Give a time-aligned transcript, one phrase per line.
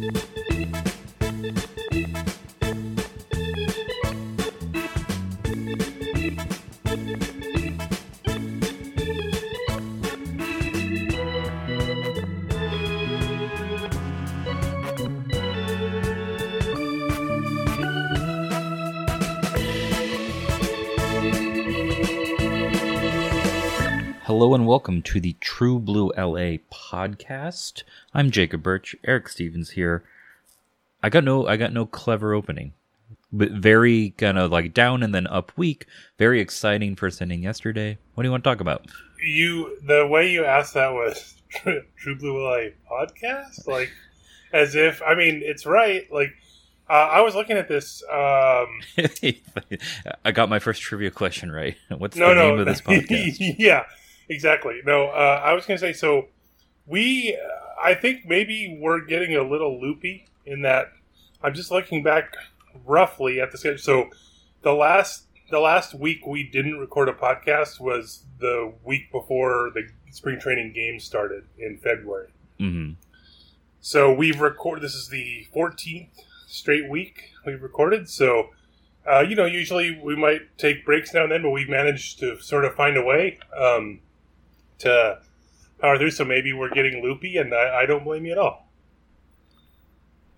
[0.00, 0.31] you
[24.52, 27.84] Hello and welcome to the True Blue LA podcast.
[28.12, 28.94] I'm Jacob Birch.
[29.02, 30.04] Eric Stevens here.
[31.02, 32.74] I got no I got no clever opening.
[33.32, 35.86] But very kind of like down and then up week.
[36.18, 37.96] Very exciting first inning yesterday.
[38.12, 38.84] What do you want to talk about?
[39.24, 41.34] You the way you asked that was
[41.96, 43.90] True Blue LA podcast, like
[44.52, 46.12] as if I mean it's right.
[46.12, 46.34] Like
[46.90, 48.02] uh, I was looking at this.
[48.12, 48.80] Um,
[50.26, 51.74] I got my first trivia question right.
[51.88, 53.54] What's no, the no, name of this podcast?
[53.58, 53.84] yeah,
[54.32, 54.80] exactly.
[54.84, 56.28] No, uh, I was going to say so.
[56.86, 60.92] We, uh, I think maybe we're getting a little loopy in that.
[61.42, 62.34] I'm just looking back
[62.84, 63.78] roughly at the schedule.
[63.78, 64.10] So
[64.62, 69.86] the last the last week we didn't record a podcast was the week before the
[70.10, 72.28] spring training games started in February.
[72.58, 72.92] hmm
[73.80, 74.82] So we've recorded.
[74.82, 76.08] This is the 14th
[76.46, 78.08] straight week we've recorded.
[78.08, 78.50] So,
[79.10, 82.40] uh, you know, usually we might take breaks now and then, but we've managed to
[82.40, 84.00] sort of find a way um,
[84.82, 85.18] to
[85.80, 86.12] power through.
[86.12, 88.68] So maybe we're getting loopy, and I, I don't blame you at all.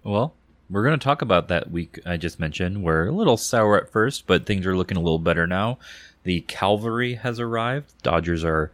[0.03, 0.34] Well,
[0.70, 2.83] we're going to talk about that week I just mentioned.
[2.83, 5.78] We're a little sour at first, but things are looking a little better now.
[6.25, 7.92] The cavalry has arrived.
[8.03, 8.70] Dodgers are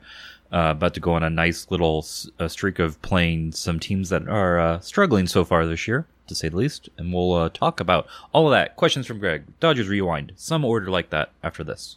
[0.53, 4.59] uh, about to go on a nice little streak of playing some teams that are
[4.59, 6.89] uh, struggling so far this year, to say the least.
[6.97, 8.77] And we'll uh, talk about all of that.
[8.77, 9.45] Questions from Greg.
[9.61, 10.33] Dodgers Rewind.
[10.37, 11.97] Some order like that after this.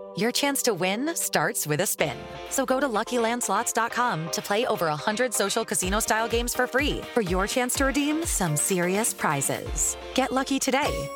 [0.17, 2.17] your chance to win starts with a spin.
[2.49, 7.21] So go to luckylandslots.com to play over 100 social casino style games for free for
[7.21, 9.95] your chance to redeem some serious prizes.
[10.15, 11.09] Get lucky today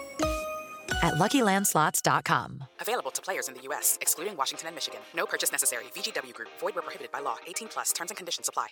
[1.04, 2.64] at luckylandslots.com.
[2.80, 5.00] Available to players in the U.S., excluding Washington and Michigan.
[5.16, 5.86] No purchase necessary.
[5.96, 7.38] VGW Group, void where prohibited by law.
[7.48, 8.68] 18 plus terms and conditions apply.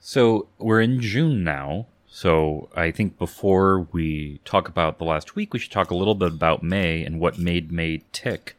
[0.00, 1.86] So we're in June now.
[2.06, 6.14] So I think before we talk about the last week, we should talk a little
[6.14, 8.56] bit about May and what made May tick.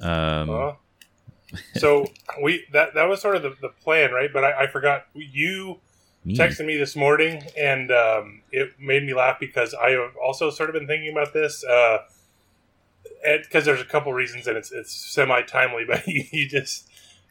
[0.00, 0.72] Um, Uh,
[1.74, 2.06] so
[2.42, 4.30] we that that was sort of the, the plan, right?
[4.32, 5.80] But I, I forgot you
[6.24, 6.34] me.
[6.34, 10.70] texted me this morning, and um, it made me laugh because I have also sort
[10.70, 11.64] of been thinking about this.
[11.64, 11.98] Uh,
[13.42, 15.84] because there's a couple reasons, and it's it's semi timely.
[15.88, 16.88] But you, you just,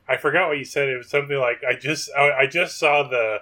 [0.08, 0.90] I forgot what you said.
[0.90, 3.40] It was something like I just I, I just saw the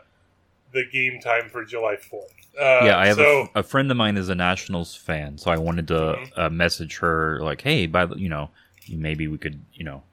[0.73, 2.33] the game time for July fourth.
[2.59, 5.51] Uh, yeah, I have so, a, a friend of mine is a Nationals fan, so
[5.51, 6.31] I wanted to Mhm.
[6.37, 8.49] uh, message her like, "Hey, by the you know,
[8.89, 10.03] maybe we could you know,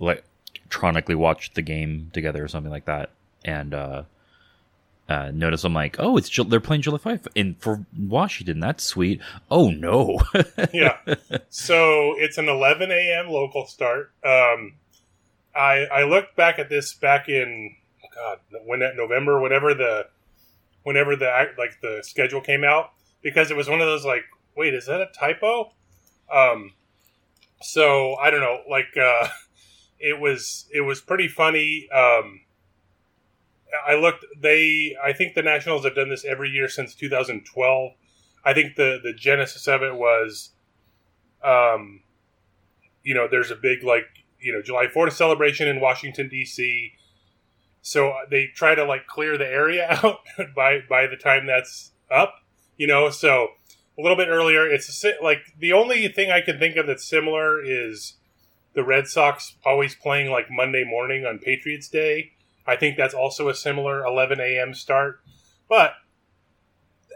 [0.00, 3.10] electronically watch the game together or something like that."
[3.44, 4.02] And uh,
[5.08, 8.60] uh, notice I'm like, "Oh, it's they're playing July 5 and for Washington.
[8.60, 9.20] That's sweet."
[9.50, 10.20] Oh no,
[10.72, 10.98] yeah.
[11.48, 13.28] So it's an 11 a.m.
[13.28, 14.12] local start.
[14.22, 14.74] Um,
[15.54, 17.74] I I looked back at this back in
[18.14, 20.08] God when that November, whenever the
[20.82, 22.90] whenever the like the schedule came out,
[23.22, 24.24] because it was one of those like
[24.56, 25.72] wait, is that a typo?
[26.30, 26.72] Um,
[27.60, 28.60] so I don't know.
[28.68, 29.28] Like, uh,
[29.98, 31.88] it was it was pretty funny.
[31.90, 32.40] Um,
[33.86, 34.24] I looked.
[34.40, 37.92] They, I think the Nationals have done this every year since 2012.
[38.44, 40.50] I think the the genesis of it was,
[41.44, 42.00] um,
[43.02, 44.06] you know, there's a big like
[44.40, 46.92] you know July 4th celebration in Washington D.C.
[47.82, 50.20] So they try to like clear the area out
[50.54, 52.36] by by the time that's up,
[52.76, 53.10] you know.
[53.10, 53.48] So
[53.98, 57.04] a little bit earlier, it's a, like the only thing I can think of that's
[57.04, 58.14] similar is
[58.74, 62.32] the Red Sox always playing like Monday morning on Patriots Day.
[62.66, 64.74] I think that's also a similar 11 a.m.
[64.74, 65.20] start.
[65.68, 65.94] But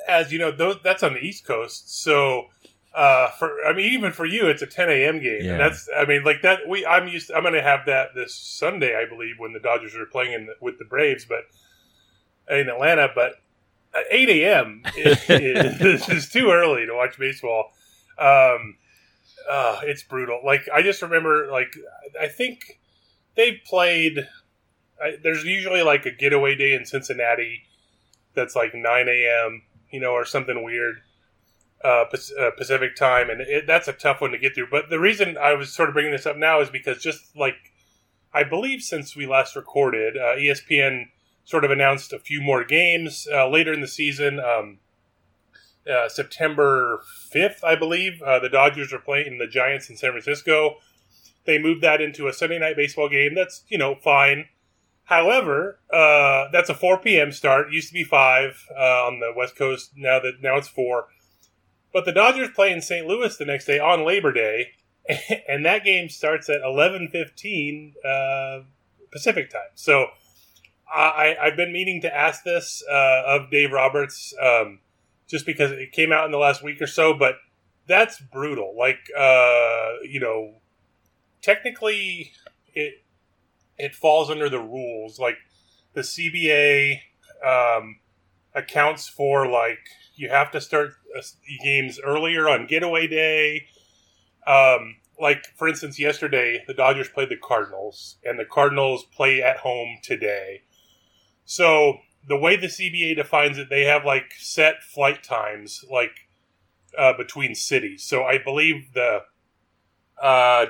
[0.08, 2.46] as you know, those, that's on the East Coast, so
[2.94, 5.20] uh, for I mean, even for you, it's a 10 a.m.
[5.20, 5.52] game, Yeah.
[5.52, 6.69] and that's I mean, like that.
[6.69, 7.31] We I'm used.
[7.31, 10.46] I'm going to have that this Sunday, I believe, when the Dodgers are playing in
[10.46, 11.44] the, with the Braves, but
[12.55, 13.08] in Atlanta.
[13.14, 13.35] But
[14.11, 14.83] 8 a.m.
[14.97, 17.73] is, is, is too early to watch baseball.
[18.19, 18.77] Um,
[19.50, 20.41] uh, it's brutal.
[20.44, 21.75] Like I just remember, like
[22.21, 22.81] I think
[23.35, 24.29] they played.
[25.03, 27.62] I, there's usually like a getaway day in Cincinnati
[28.35, 29.62] that's like 9 a.m.
[29.91, 31.00] You know, or something weird
[31.85, 32.05] uh,
[32.41, 34.69] uh, Pacific time, and it, that's a tough one to get through.
[34.71, 37.73] But the reason I was sort of bringing this up now is because just like
[38.33, 41.06] I believe since we last recorded, uh, ESPN
[41.44, 44.41] sort of announced a few more games uh, later in the season.
[44.41, 44.79] Um,
[45.91, 47.03] uh, September
[47.35, 50.77] 5th, I believe, uh, the Dodgers are playing the Giants in San Francisco.
[51.44, 53.35] They moved that into a Sunday night baseball game.
[53.35, 54.47] That's, you know, fine.
[55.05, 57.33] However, uh, that's a 4 p.m.
[57.33, 57.69] start.
[57.69, 59.91] It used to be 5 uh, on the West Coast.
[59.97, 61.06] Now that now it's 4.
[61.93, 63.06] But the Dodgers play in St.
[63.06, 64.69] Louis the next day on Labor Day,
[65.49, 68.62] and that game starts at 11:15 uh,
[69.11, 69.61] Pacific time.
[69.75, 70.06] So
[70.93, 74.81] I, I've been meaning to ask this uh, of Dave Roberts, um,
[75.29, 77.14] just because it came out in the last week or so.
[77.14, 77.37] But
[77.87, 78.75] that's brutal.
[78.76, 80.56] Like, uh, you know,
[81.40, 82.32] technically,
[82.75, 83.02] it
[83.79, 85.19] it falls under the rules.
[85.19, 85.38] Like
[85.94, 87.00] the CBA
[87.46, 87.99] um,
[88.55, 89.81] accounts for like
[90.14, 91.23] you have to start uh,
[91.62, 93.67] games earlier on getaway day.
[94.46, 99.58] Um, like for instance, yesterday the Dodgers played the Cardinals, and the Cardinals play at
[99.58, 100.62] home today.
[101.44, 106.29] So the way the CBA defines it, they have like set flight times, like
[106.97, 108.05] uh, between cities.
[108.05, 109.21] So I believe the
[110.21, 110.67] uh, uh,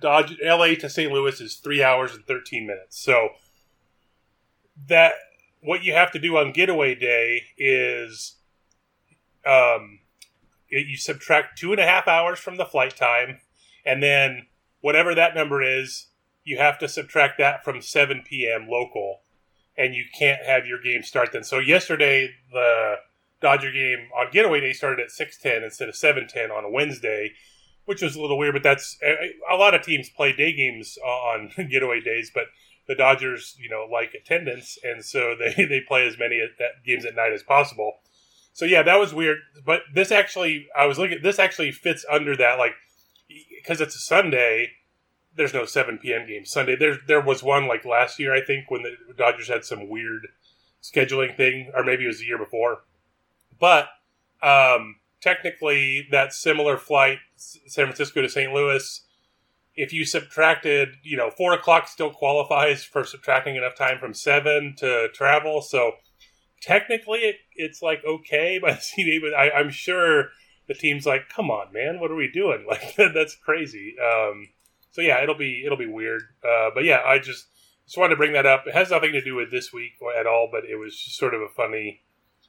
[0.00, 1.12] Dodge LA to St.
[1.12, 2.98] Louis is three hours and thirteen minutes.
[2.98, 3.30] So
[4.86, 5.12] that
[5.60, 8.36] what you have to do on getaway day is
[9.44, 10.00] um,
[10.70, 13.40] it, you subtract two and a half hours from the flight time,
[13.84, 14.46] and then
[14.80, 16.08] whatever that number is,
[16.44, 18.68] you have to subtract that from 7 p.m.
[18.68, 19.20] local,
[19.78, 21.44] and you can't have your game start then.
[21.44, 22.96] So yesterday, the
[23.40, 27.32] Dodger game on getaway day started at 6:10 instead of 7:10 on a Wednesday,
[27.84, 28.54] which was a little weird.
[28.54, 28.98] But that's
[29.48, 32.46] a lot of teams play day games on getaway days, but
[32.88, 36.84] the Dodgers, you know, like attendance, and so they they play as many at, that
[36.84, 38.00] games at night as possible.
[38.52, 39.38] So yeah, that was weird.
[39.64, 41.18] But this actually, I was looking.
[41.22, 42.72] This actually fits under that, like,
[43.60, 44.72] because it's a Sunday.
[45.38, 46.26] There's no 7 p.m.
[46.26, 46.76] game Sunday.
[46.76, 50.26] There there was one like last year, I think, when the Dodgers had some weird
[50.82, 52.82] scheduling thing, or maybe it was the year before.
[53.58, 53.88] But
[54.42, 58.52] um, technically, that similar flight, San Francisco to St.
[58.52, 59.06] Louis,
[59.74, 64.74] if you subtracted, you know, four o'clock still qualifies for subtracting enough time from seven
[64.78, 65.62] to travel.
[65.62, 65.92] So
[66.60, 70.30] technically, it, it's like okay by the CBA, but I, I'm sure
[70.66, 73.94] the team's like, "Come on, man, what are we doing?" Like that's crazy.
[73.98, 74.48] Um,
[74.98, 76.22] so yeah, it'll be it'll be weird.
[76.42, 77.46] Uh, but yeah, I just
[77.86, 78.64] just wanted to bring that up.
[78.66, 81.34] It has nothing to do with this week at all, but it was just sort
[81.34, 82.02] of a funny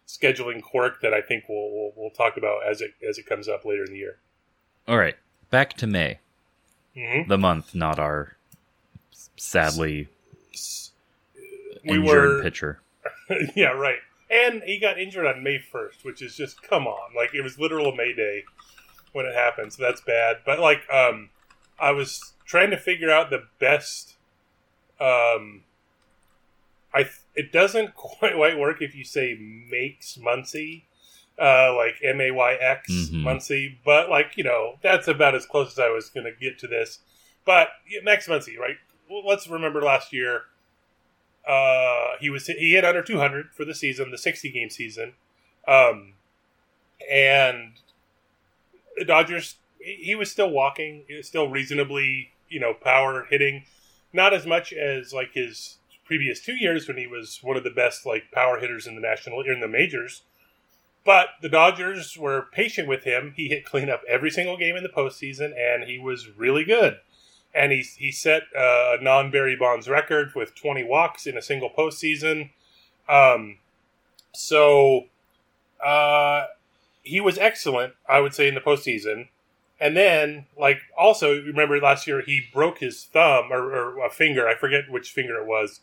[0.07, 3.47] scheduling quirk that I think we'll we'll, we'll talk about as it as it comes
[3.47, 4.17] up later in the year.
[4.87, 5.15] All right,
[5.51, 6.17] back to May,
[6.97, 8.35] hmm the month, not our
[9.37, 10.07] sadly
[11.85, 12.81] We injured were pitcher.
[13.55, 13.99] yeah, right.
[14.31, 17.15] And he got injured on May 1st, which is just come on.
[17.15, 18.43] Like it was literal May Day
[19.13, 20.37] when it happened, so that's bad.
[20.45, 21.29] But like um
[21.79, 24.15] I was trying to figure out the best
[24.99, 25.61] um
[26.91, 29.37] I th- it doesn't quite work if you say
[29.69, 30.83] makes Muncy
[31.39, 33.23] uh like M A Y X Mhm.
[33.23, 36.57] Muncy, but like, you know, that's about as close as I was going to get
[36.59, 36.99] to this.
[37.45, 38.77] But yeah, Max Muncy, right?
[39.09, 40.43] Well, let's remember last year
[41.47, 45.13] uh, he was he hit under 200 for the season, the 60 game season,
[45.67, 46.13] um,
[47.09, 47.73] and
[48.97, 49.55] the Dodgers.
[49.79, 53.63] He he was still walking, was still reasonably, you know, power hitting,
[54.13, 57.69] not as much as like his previous two years when he was one of the
[57.69, 60.23] best like power hitters in the national in the majors.
[61.05, 63.33] but the Dodgers were patient with him.
[63.35, 66.97] He hit cleanup every single game in the postseason, and he was really good.
[67.53, 71.69] And he he set a non Barry Bonds record with 20 walks in a single
[71.69, 72.51] postseason.
[73.07, 73.57] Um,
[74.33, 75.05] so
[75.83, 76.45] uh,
[77.01, 79.29] he was excellent, I would say, in the postseason.
[79.79, 84.47] And then, like, also remember last year he broke his thumb or, or a finger.
[84.47, 85.81] I forget which finger it was.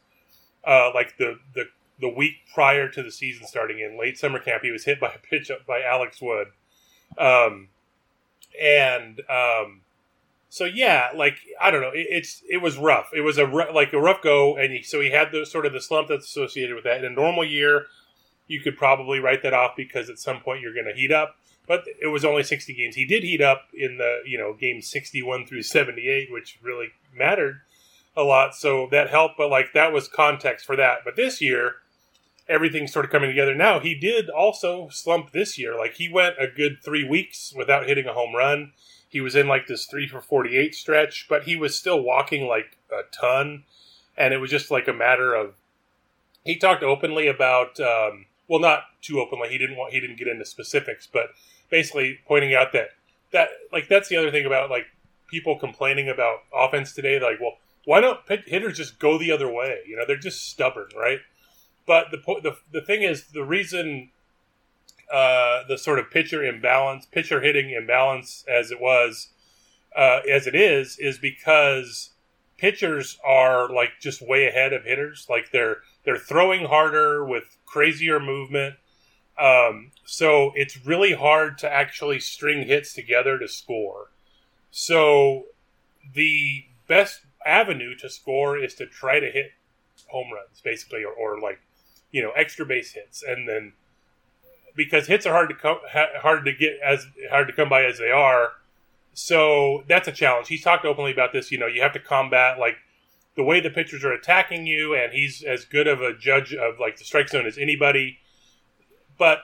[0.65, 1.67] Uh, like the the
[2.01, 5.09] the week prior to the season starting in late summer camp, he was hit by
[5.09, 6.49] a pitch up by Alex Wood.
[7.17, 7.69] Um,
[8.61, 9.83] and um,
[10.49, 13.11] so yeah, like I don't know, it, it's it was rough.
[13.15, 15.73] It was a like a rough go, and he, so he had the sort of
[15.73, 16.99] the slump that's associated with that.
[16.99, 17.87] In a normal year,
[18.47, 21.37] you could probably write that off because at some point you're going to heat up.
[21.67, 22.95] But it was only 60 games.
[22.95, 27.63] He did heat up in the you know game 61 through 78, which really mattered
[28.17, 28.55] a lot.
[28.55, 29.37] So that helped.
[29.37, 30.99] But like that was context for that.
[31.05, 31.77] But this year,
[32.49, 33.55] everything's sort of coming together.
[33.55, 35.77] Now he did also slump this year.
[35.77, 38.73] Like he went a good three weeks without hitting a home run.
[39.09, 42.79] He was in like this three for 48 stretch, but he was still walking like
[42.91, 43.65] a ton.
[44.17, 45.55] And it was just like a matter of.
[46.45, 47.81] He talked openly about.
[47.81, 49.49] Um, well, not too openly.
[49.49, 49.93] He didn't want.
[49.93, 51.31] He didn't get into specifics, but
[51.71, 52.91] basically pointing out that
[53.33, 54.87] that like that's the other thing about like
[55.29, 57.19] people complaining about offense today.
[57.21, 59.81] Like, well, why don't hitters just go the other way?
[59.87, 61.21] You know, they're just stubborn, right?
[61.87, 64.11] But the the the thing is, the reason
[65.13, 69.29] uh, the sort of pitcher imbalance, pitcher hitting imbalance as it was,
[69.95, 72.11] uh, as it is, is because
[72.59, 75.27] pitchers are like just way ahead of hitters.
[75.31, 78.77] Like they're they're throwing harder with crazier movement.
[79.39, 84.13] Um, so it's really hard to actually string hits together to score.
[84.71, 85.47] So
[86.15, 89.51] the best avenue to score is to try to hit
[90.07, 91.61] home runs, basically, or, or like
[92.13, 93.73] you know extra base hits, and then
[94.77, 97.99] because hits are hard to come hard to get as hard to come by as
[97.99, 98.53] they are.
[99.13, 100.47] So that's a challenge.
[100.47, 101.51] He's talked openly about this.
[101.51, 102.77] You know, you have to combat like
[103.35, 106.79] the way the pitchers are attacking you, and he's as good of a judge of
[106.79, 108.19] like the strike zone as anybody.
[109.19, 109.41] But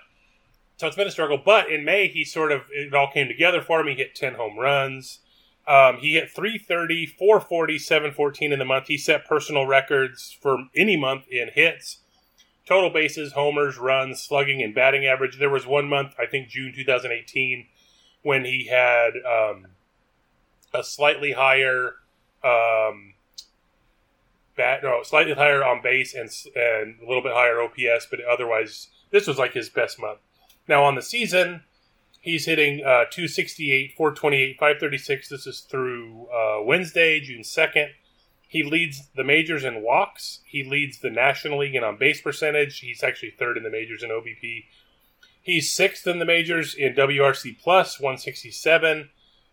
[0.83, 1.39] so it's been a struggle.
[1.39, 3.87] But in May, he sort of it all came together for him.
[3.87, 5.21] He hit ten home runs.
[5.65, 8.89] Um, he hit 330, 440, 714 in the month.
[8.89, 11.99] He set personal records for any month in hits
[12.67, 15.39] total bases, homers, runs, slugging, and batting average.
[15.39, 17.67] There was one month, I think June 2018,
[18.23, 19.67] when he had um,
[20.75, 21.95] a slightly higher
[22.43, 23.15] um,
[24.57, 28.89] bat, no, slightly higher on base and and a little bit higher OPS, but otherwise
[29.11, 30.19] this was like his best month.
[30.69, 31.63] Now on the season,
[32.21, 35.29] he's hitting uh, 268, 428, 536.
[35.29, 37.91] This is through uh, Wednesday, June 2nd.
[38.49, 40.41] He leads the majors in walks.
[40.45, 42.81] He leads the National League in on base percentage.
[42.81, 44.65] He's actually third in the majors in OBP.
[45.41, 49.09] He's sixth in the majors in WRC plus 167,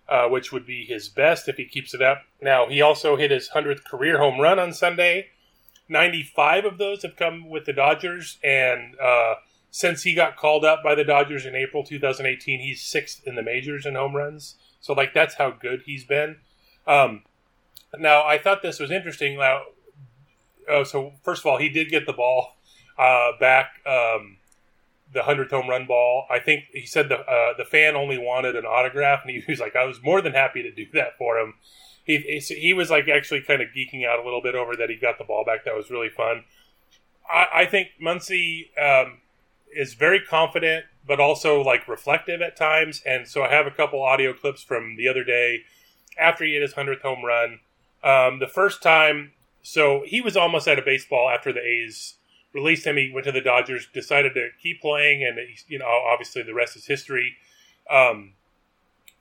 [0.07, 2.23] uh, which would be his best if he keeps it up.
[2.41, 5.29] Now he also hit his hundredth career home run on Sunday.
[5.87, 9.35] 95 of those have come with the Dodgers, and uh,
[9.71, 13.43] since he got called up by the Dodgers in April 2018, he's sixth in the
[13.43, 14.55] majors in home runs.
[14.81, 16.37] So like that's how good he's been.
[16.87, 17.23] Um,
[17.97, 19.37] now, I thought this was interesting.
[19.37, 19.61] Now,
[20.69, 22.55] oh, so first of all, he did get the ball
[22.97, 24.37] uh, back, um,
[25.11, 26.25] the hundredth home run ball.
[26.29, 29.59] I think he said the uh, the fan only wanted an autograph, and he was
[29.59, 31.55] like, "I was more than happy to do that for him."
[32.03, 34.95] He he was like actually kind of geeking out a little bit over that he
[34.95, 35.65] got the ball back.
[35.65, 36.43] That was really fun.
[37.31, 39.19] I, I think Muncy um,
[39.75, 43.01] is very confident, but also like reflective at times.
[43.05, 45.63] And so I have a couple audio clips from the other day
[46.17, 47.59] after he hit his hundredth home run
[48.03, 52.15] um, the first time, so he was almost out of baseball after the A's
[52.53, 52.97] released him.
[52.97, 56.75] He went to the Dodgers, decided to keep playing, and you know, obviously the rest
[56.75, 57.35] is history.
[57.89, 58.33] Um,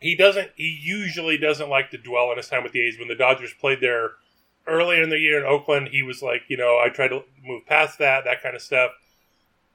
[0.01, 0.53] he doesn't.
[0.57, 2.99] He usually doesn't like to dwell on his time with the A's.
[2.99, 4.13] When the Dodgers played there
[4.67, 7.67] earlier in the year in Oakland, he was like, you know, I tried to move
[7.67, 8.93] past that, that kind of stuff.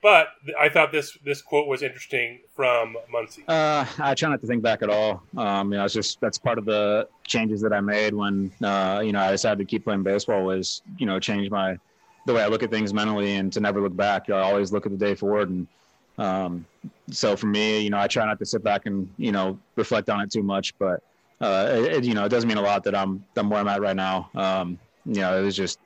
[0.03, 0.27] But
[0.59, 3.43] I thought this this quote was interesting from Muncy.
[3.47, 5.23] Uh, I try not to think back at all.
[5.37, 9.01] Um, you know, it's just that's part of the changes that I made when uh,
[9.03, 11.77] you know I decided to keep playing baseball was you know change my
[12.25, 14.29] the way I look at things mentally and to never look back.
[14.29, 15.67] I always look at the day forward and.
[16.15, 16.67] Um,
[17.09, 20.11] so for me, you know, I try not to sit back and you know reflect
[20.11, 21.01] on it too much, but
[21.41, 23.81] uh, it, you know, it does mean a lot that I'm I'm where I'm at
[23.81, 24.29] right now.
[24.35, 25.79] Um, you know, it was just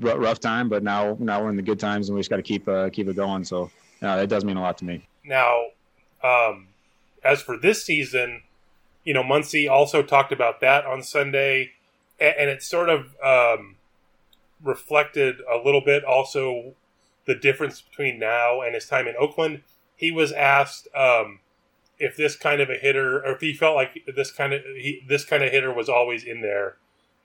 [0.00, 2.42] rough time, but now now we're in the good times, and we just got to
[2.42, 3.44] keep uh, keep it going.
[3.44, 3.70] So
[4.02, 5.06] uh, it does mean a lot to me.
[5.24, 5.66] Now,
[6.22, 6.68] um,
[7.24, 8.42] as for this season,
[9.04, 11.72] you know, Muncy also talked about that on Sunday,
[12.20, 13.76] and, and it sort of um,
[14.62, 16.74] reflected a little bit also
[17.26, 19.62] the difference between now and his time in Oakland.
[19.96, 21.40] he was asked um,
[21.98, 25.02] if this kind of a hitter, or if he felt like this kind of he,
[25.08, 26.76] this kind of hitter was always in there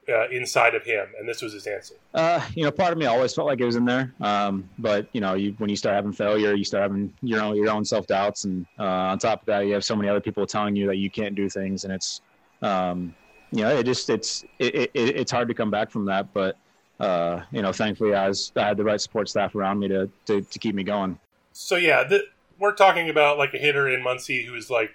[0.10, 1.96] uh, inside of him, and this was his answer.
[2.14, 5.08] Uh, you know, part of me always felt like it was in there, um, but
[5.14, 7.86] you know, you, when you start having failure, you start having your own your own
[7.86, 10.76] self doubts, and uh, on top of that, you have so many other people telling
[10.76, 12.22] you that you can't do things, and it's
[12.62, 13.14] um,
[13.52, 16.58] you know, it just it's it, it, it's hard to come back from that, but.
[17.00, 20.08] Uh, you know, thankfully, I, was, I had the right support staff around me to,
[20.28, 21.18] to, to keep me going.
[21.52, 22.26] So yeah, the,
[22.60, 24.92] we're talking about like a hitter in Muncy who's like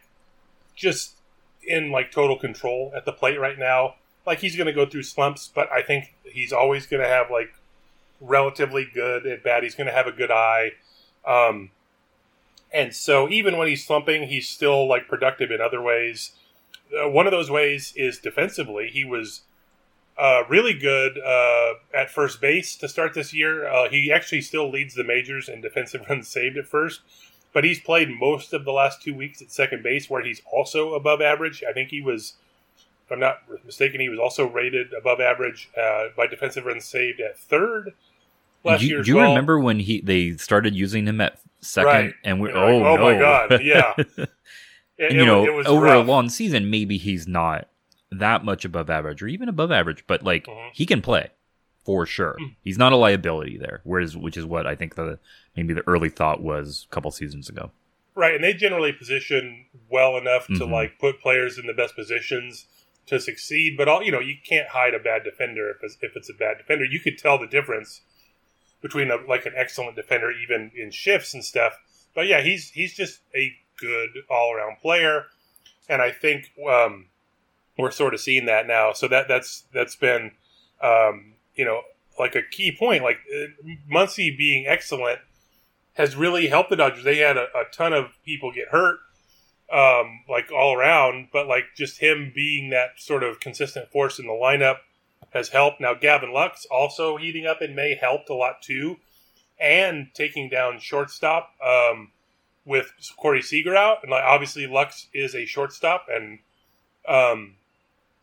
[0.76, 1.16] just
[1.66, 3.96] in like total control at the plate right now.
[4.26, 7.30] Like he's going to go through slumps, but I think he's always going to have
[7.30, 7.54] like
[8.20, 9.62] relatively good at bat.
[9.62, 10.72] He's going to have a good eye.
[11.26, 11.70] Um,
[12.72, 16.32] and so even when he's slumping, he's still like productive in other ways.
[16.92, 18.88] Uh, one of those ways is defensively.
[18.88, 19.42] He was
[20.18, 23.68] uh, really good uh, at first base to start this year.
[23.68, 27.00] Uh, he actually still leads the majors in defensive runs saved at first,
[27.52, 30.94] but he's played most of the last two weeks at second base, where he's also
[30.94, 31.62] above average.
[31.68, 32.34] I think he was,
[33.06, 37.20] if I'm not mistaken, he was also rated above average uh, by defensive runs saved
[37.20, 37.92] at third
[38.64, 39.02] last do year.
[39.02, 39.28] do you well.
[39.28, 41.86] remember when he they started using him at second?
[41.88, 42.14] Right.
[42.24, 43.94] And we oh like, oh no, my God, yeah.
[44.98, 46.06] It- And, you wa- know, it over rough.
[46.06, 47.68] a long season, maybe he's not
[48.10, 50.70] that much above average or even above average, but like Mhm.
[50.72, 51.28] he can play
[51.84, 52.36] for sure.
[52.40, 52.54] Mm.
[52.62, 53.82] He's not a liability there.
[53.84, 55.18] Whereas, which is what I think the
[55.54, 57.70] maybe the early thought was a couple seasons ago.
[58.14, 60.70] Right, and they generally position well enough to Mhm.
[60.70, 62.66] like put players in the best positions
[63.06, 63.76] to succeed.
[63.76, 66.34] But all you know, you can't hide a bad defender if it's, if it's a
[66.34, 66.84] bad defender.
[66.84, 68.02] You could tell the difference
[68.82, 71.78] between a, like an excellent defender, even in shifts and stuff.
[72.14, 75.26] But yeah, he's he's just a good all around player,
[75.88, 77.06] and I think um,
[77.78, 78.92] we're sort of seeing that now.
[78.92, 80.32] So that that's that's been
[80.82, 81.82] um, you know
[82.18, 83.02] like a key point.
[83.02, 85.20] Like uh, Muncy being excellent
[85.94, 87.04] has really helped the Dodgers.
[87.04, 88.98] They had a, a ton of people get hurt,
[89.72, 94.26] um, like all around, but like just him being that sort of consistent force in
[94.26, 94.78] the lineup
[95.30, 95.80] has helped.
[95.80, 98.96] Now Gavin Lux also heating up in May helped a lot too,
[99.58, 102.12] and taking down shortstop um,
[102.64, 106.38] with Corey Seager out, and like obviously Lux is a shortstop, and
[107.08, 107.54] um,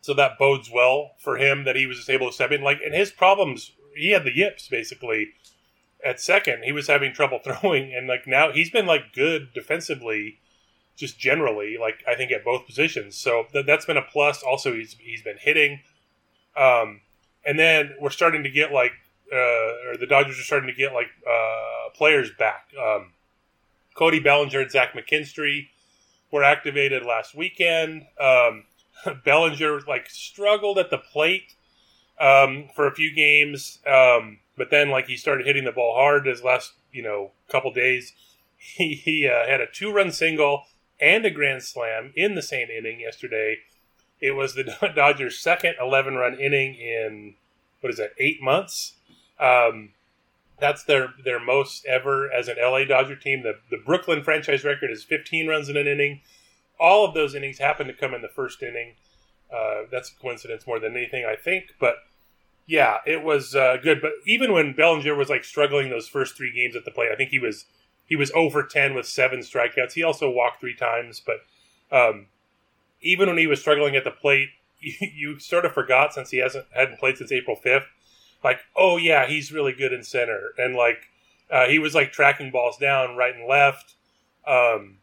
[0.04, 2.62] so that bodes well for him that he was just able to step in.
[2.62, 5.28] Like, and his problems, he had the yips basically
[6.04, 6.64] at second.
[6.64, 10.40] He was having trouble throwing, and like now he's been like good defensively,
[10.96, 11.76] just generally.
[11.80, 14.42] Like I think at both positions, so th- that's been a plus.
[14.42, 15.80] Also, he's he's been hitting,
[16.56, 17.00] um,
[17.44, 18.92] and then we're starting to get like,
[19.32, 22.68] uh, or the Dodgers are starting to get like uh, players back.
[22.80, 23.12] Um,
[23.94, 25.68] Cody Bellinger and Zach McKinstry
[26.30, 28.06] were activated last weekend.
[28.20, 28.64] Um,
[29.24, 31.54] Bellinger like struggled at the plate
[32.20, 36.26] um, for a few games, um, but then like he started hitting the ball hard
[36.26, 38.12] his last you know couple days.
[38.76, 40.64] He, he uh, had a two run single
[41.00, 43.58] and a grand slam in the same inning yesterday.
[44.20, 47.34] It was the Dodgers' second eleven run inning in
[47.80, 48.94] what is that eight months.
[49.38, 49.90] Um,
[50.58, 53.42] that's their their most ever as an LA Dodger team.
[53.42, 56.20] The the Brooklyn franchise record is 15 runs in an inning.
[56.78, 58.94] All of those innings happen to come in the first inning.
[59.52, 61.74] Uh, that's a coincidence more than anything, I think.
[61.78, 61.96] But
[62.66, 64.00] yeah, it was uh, good.
[64.00, 67.16] But even when Bellinger was like struggling those first three games at the plate, I
[67.16, 67.66] think he was
[68.06, 69.92] he was over 10 with seven strikeouts.
[69.92, 71.22] He also walked three times.
[71.24, 71.40] But
[71.96, 72.26] um,
[73.00, 74.48] even when he was struggling at the plate,
[74.80, 77.86] you, you sort of forgot since he hasn't hadn't played since April 5th.
[78.42, 81.08] Like, oh yeah, he's really good in center, and like
[81.50, 83.94] uh, he was like tracking balls down right and left.
[84.46, 84.98] Um,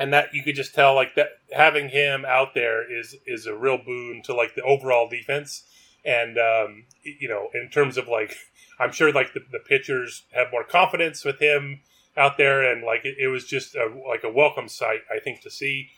[0.00, 3.54] and that you could just tell like that having him out there is is a
[3.54, 5.64] real boon to like the overall defense
[6.04, 8.34] and um, you know in terms of like
[8.80, 11.80] i'm sure like the, the pitchers have more confidence with him
[12.16, 15.40] out there and like it, it was just a, like a welcome sight i think
[15.40, 15.90] to see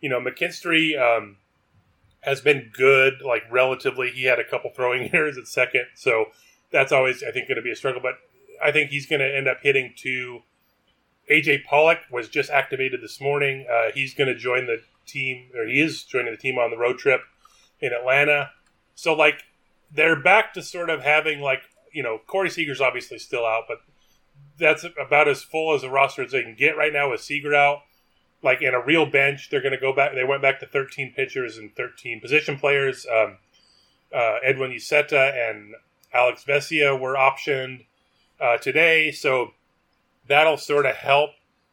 [0.00, 1.36] you know mckinstry um,
[2.20, 6.26] has been good like relatively he had a couple throwing errors at second so
[6.72, 8.14] that's always i think going to be a struggle but
[8.62, 10.40] i think he's going to end up hitting two
[11.30, 13.64] AJ Pollock was just activated this morning.
[13.72, 16.76] Uh, he's going to join the team, or he is joining the team on the
[16.76, 17.20] road trip
[17.80, 18.50] in Atlanta.
[18.96, 19.44] So, like,
[19.92, 23.78] they're back to sort of having, like, you know, Corey Seager's obviously still out, but
[24.60, 27.54] that's about as full as a roster as they can get right now with Seager
[27.54, 27.80] out.
[28.42, 30.14] Like, in a real bench, they're going to go back.
[30.14, 33.06] They went back to 13 pitchers and 13 position players.
[33.06, 33.36] Um,
[34.14, 35.74] uh, Edwin Uceta and
[36.14, 37.84] Alex Vesia were optioned
[38.40, 39.10] uh, today.
[39.10, 39.52] So,
[40.26, 41.30] that'll sort of help.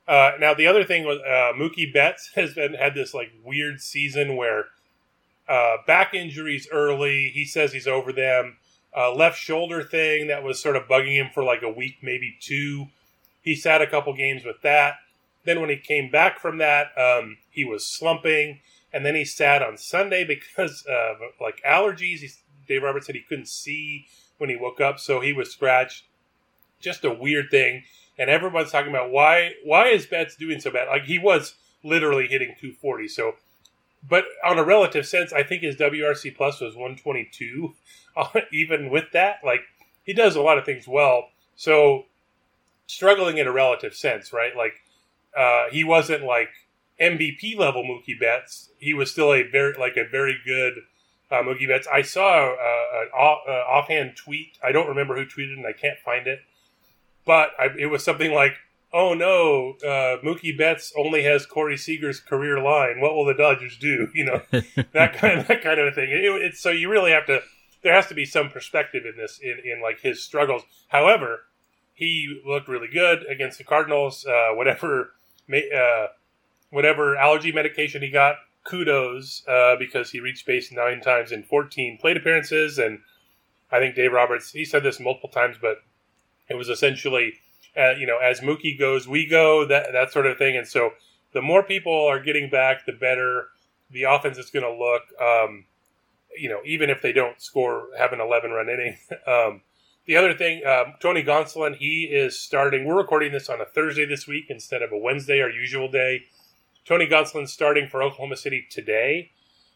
[0.08, 3.82] Uh, now the other thing was uh, Mookie Betts has been had this like weird
[3.82, 4.65] season where
[5.47, 7.30] uh, back injuries early.
[7.34, 8.58] He says he's over them.
[8.95, 12.36] Uh, left shoulder thing that was sort of bugging him for like a week, maybe
[12.39, 12.88] two.
[13.41, 14.95] He sat a couple games with that.
[15.45, 18.60] Then when he came back from that, um, he was slumping,
[18.91, 22.19] and then he sat on Sunday because of like allergies.
[22.19, 22.30] He,
[22.67, 26.04] Dave Roberts said he couldn't see when he woke up, so he was scratched.
[26.82, 27.84] Just a weird thing,
[28.17, 30.88] and everyone's talking about why why is Betts doing so bad?
[30.88, 33.08] Like he was literally hitting 240.
[33.08, 33.36] So,
[34.07, 37.75] but on a relative sense, I think his WRC plus was 122.
[38.17, 39.60] Uh, even with that, like
[40.03, 41.27] he does a lot of things well.
[41.55, 42.05] So
[42.88, 44.55] struggling in a relative sense, right?
[44.57, 44.81] Like
[45.38, 46.49] uh, he wasn't like
[46.99, 48.69] MVP level Mookie Betts.
[48.79, 50.79] He was still a very like a very good
[51.29, 51.88] uh, Mookie Betts.
[51.93, 54.57] I saw uh, an off, offhand tweet.
[54.63, 56.39] I don't remember who tweeted, and I can't find it.
[57.23, 58.53] But I, it was something like
[58.93, 63.00] oh no, uh, Mookie Betts only has Corey Seager's career line.
[63.00, 64.10] What will the Dodgers do?
[64.13, 64.41] You know,
[64.93, 66.10] that kind of, that kind of a thing.
[66.10, 67.41] It, it's so you really have to.
[67.84, 70.63] There has to be some perspective in this, in, in like his struggles.
[70.88, 71.41] However,
[71.93, 74.26] he looked really good against the Cardinals.
[74.26, 75.13] Uh, whatever,
[75.54, 76.08] uh,
[76.71, 81.97] whatever allergy medication he got, kudos uh, because he reached base nine times in 14
[82.00, 83.00] plate appearances, and
[83.71, 85.78] I think Dave Roberts he said this multiple times, but
[86.50, 87.34] it was essentially
[87.78, 90.58] uh, you know, as Mookie goes, we go, that that sort of thing.
[90.58, 90.92] And so,
[91.34, 93.50] the more people are getting back, the better
[93.90, 95.04] the offense is going to look.
[95.22, 95.66] Um,
[96.38, 98.98] you know, even if they don't score, have an 11 run inning.
[99.28, 99.62] um,
[100.06, 102.86] the other thing, um, Tony Gonsolin, he is starting.
[102.86, 106.24] We're recording this on a Thursday this week instead of a Wednesday, our usual day.
[106.86, 109.32] Tony Gonsolin's starting for Oklahoma City today.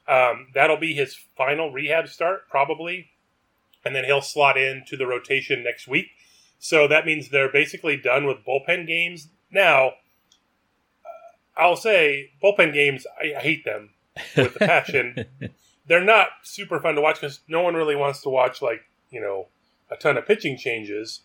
[0.08, 3.10] Um, that'll be his final rehab start, probably,
[3.84, 6.08] and then he'll slot in to the rotation next week.
[6.63, 9.30] So that means they're basically done with bullpen games.
[9.52, 9.93] Now,
[11.58, 13.89] I'll say bullpen games, I, hate them
[14.38, 15.26] with a passion.
[15.88, 19.19] they're not super fun to watch because no one really wants to watch, like, you
[19.19, 19.47] know,
[19.89, 21.21] a ton of pitching changes.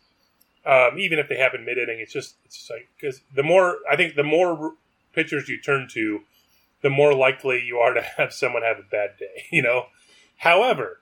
[0.65, 3.77] Um, even if they happen mid inning, it's just, it's just like, because the more,
[3.89, 4.73] I think the more
[5.13, 6.21] pitchers you turn to,
[6.81, 9.89] the more likely you are to have someone have a bad day, you know?
[10.39, 11.01] However,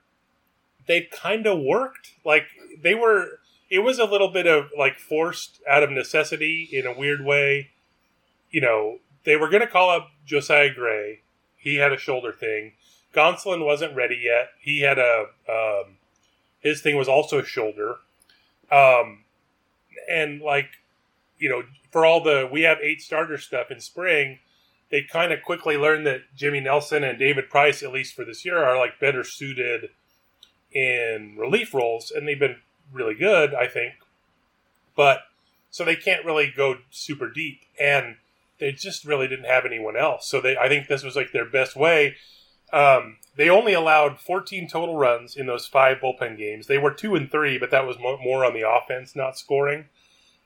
[0.89, 2.15] they kind of worked.
[2.25, 2.47] Like,
[2.83, 3.39] they were
[3.71, 7.71] it was a little bit of like forced out of necessity in a weird way.
[8.51, 11.21] You know, they were going to call up Josiah Gray.
[11.57, 12.73] He had a shoulder thing.
[13.15, 14.51] Gonsolin wasn't ready yet.
[14.61, 15.97] He had a um,
[16.61, 17.97] his thing was also a shoulder.
[18.71, 19.25] Um,
[20.11, 20.69] and like
[21.39, 24.39] you know, for all the we have eight starter stuff in spring,
[24.91, 28.45] they kind of quickly learned that Jimmy Nelson and David Price, at least for this
[28.45, 29.91] year, are like better suited
[30.73, 32.57] in relief roles, and they've been
[32.95, 33.95] really good, I think.
[34.97, 35.21] But
[35.71, 38.17] so they can't really go super deep, and
[38.59, 40.29] they just really didn't have anyone else.
[40.29, 42.15] So they, I think this was like their best way.
[42.73, 46.67] Um, they only allowed 14 total runs in those five bullpen games.
[46.67, 49.87] They were two and three, but that was more on the offense, not scoring.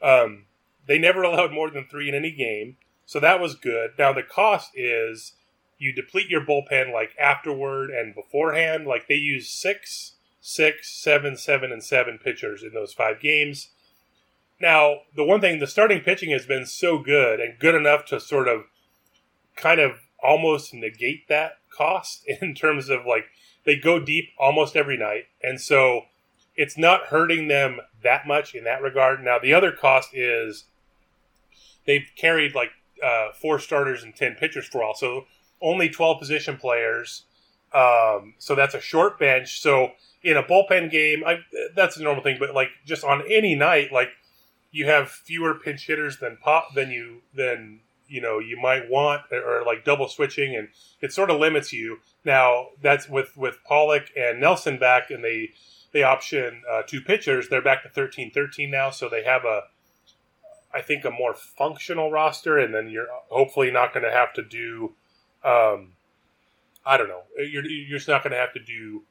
[0.02, 0.46] Um,
[0.86, 3.92] they never allowed more than three in any game, so that was good.
[3.98, 5.34] Now the cost is
[5.78, 8.86] you deplete your bullpen like afterward and beforehand.
[8.86, 10.14] Like they use six
[10.48, 13.68] six, seven, seven, and seven pitchers in those five games.
[14.58, 18.18] Now, the one thing, the starting pitching has been so good and good enough to
[18.18, 18.62] sort of
[19.56, 23.26] kind of almost negate that cost in terms of like
[23.64, 25.24] they go deep almost every night.
[25.42, 26.06] And so
[26.56, 29.22] it's not hurting them that much in that regard.
[29.22, 30.64] Now, the other cost is
[31.84, 32.70] they've carried like
[33.04, 34.94] uh, four starters and 10 pitchers for all.
[34.94, 35.26] So
[35.60, 37.24] only 12 position players.
[37.74, 39.60] Um, so that's a short bench.
[39.60, 41.40] So in a bullpen game, I,
[41.74, 42.36] that's a normal thing.
[42.38, 44.10] But like just on any night, like
[44.70, 49.22] you have fewer pinch hitters than pop than you than you know you might want,
[49.32, 50.68] or, like double switching, and
[51.00, 51.98] it sort of limits you.
[52.24, 55.50] Now that's with with Pollock and Nelson back, and they
[55.92, 57.48] they option uh, two pitchers.
[57.48, 59.62] They're back to 13-13 now, so they have a
[60.72, 64.42] I think a more functional roster, and then you're hopefully not going to have to
[64.42, 64.92] do.
[65.42, 65.92] Um,
[66.84, 67.22] I don't know.
[67.38, 69.02] You're, you're just not going to have to do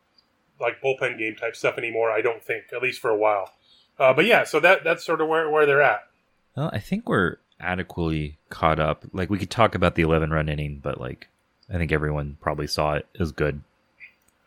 [0.59, 2.11] like bullpen game type stuff anymore.
[2.11, 3.51] I don't think, at least for a while.
[3.99, 6.07] Uh, but yeah, so that that's sort of where where they're at.
[6.55, 9.05] Well, I think we're adequately caught up.
[9.11, 11.27] Like we could talk about the 11 run inning, but like
[11.73, 13.61] I think everyone probably saw it is good.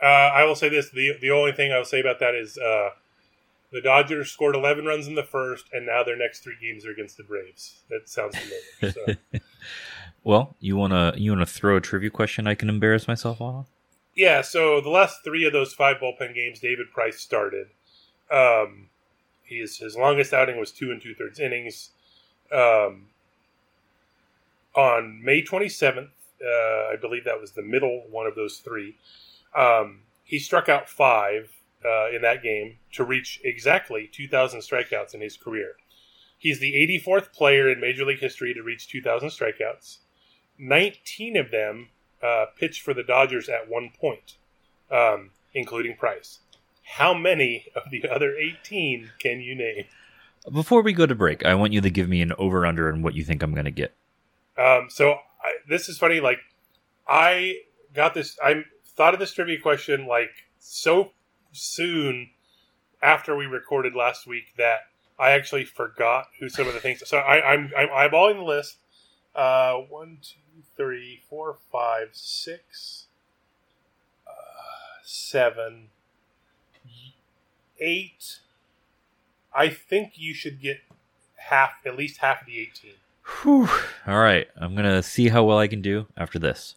[0.03, 2.57] Uh, I will say this: the the only thing I will say about that is
[2.59, 2.91] uh,
[3.73, 6.91] the Dodgers scored 11 runs in the first, and now their next three games are
[6.91, 7.81] against the Braves.
[7.91, 9.19] That sounds familiar.
[9.33, 9.41] So.
[10.25, 12.47] well, you wanna you wanna throw a trivia question?
[12.47, 13.67] I can embarrass myself on.
[14.21, 17.69] Yeah, so the last three of those five bullpen games, David Price started.
[18.31, 18.91] Um,
[19.43, 21.93] his his longest outing was two and two thirds innings.
[22.53, 23.07] Um,
[24.77, 28.99] on May twenty seventh, uh, I believe that was the middle one of those three.
[29.57, 31.53] Um, he struck out five
[31.83, 35.77] uh, in that game to reach exactly two thousand strikeouts in his career.
[36.37, 39.99] He's the 84th player in Major League history to reach 2,000 strikeouts.
[40.59, 41.89] 19 of them
[42.23, 44.37] uh, pitched for the Dodgers at one point,
[44.91, 46.41] um, including Price.
[46.97, 49.85] How many of the other 18 can you name?
[50.53, 53.05] Before we go to break, I want you to give me an over under and
[53.05, 53.95] what you think I'm going to get.
[54.57, 56.21] Um, so I, this is funny.
[56.21, 56.39] Like
[57.07, 57.57] I
[57.95, 58.37] got this.
[58.43, 61.13] I thought of this trivia question like so
[61.53, 62.31] soon
[63.03, 64.81] after we recorded last week that
[65.19, 67.03] I actually forgot who some of the things.
[67.07, 68.79] So I, I'm I'm eyeballing the list.
[69.35, 70.40] Uh, one, two,
[70.77, 73.07] three, four, five, six,
[74.27, 74.31] uh,
[75.03, 75.89] seven,
[77.79, 78.41] eight.
[79.55, 80.81] I think you should get
[81.37, 82.95] half, at least half of the eighteen.
[83.43, 83.69] Whew.
[84.07, 86.77] All right, I'm to see how well I can do after this.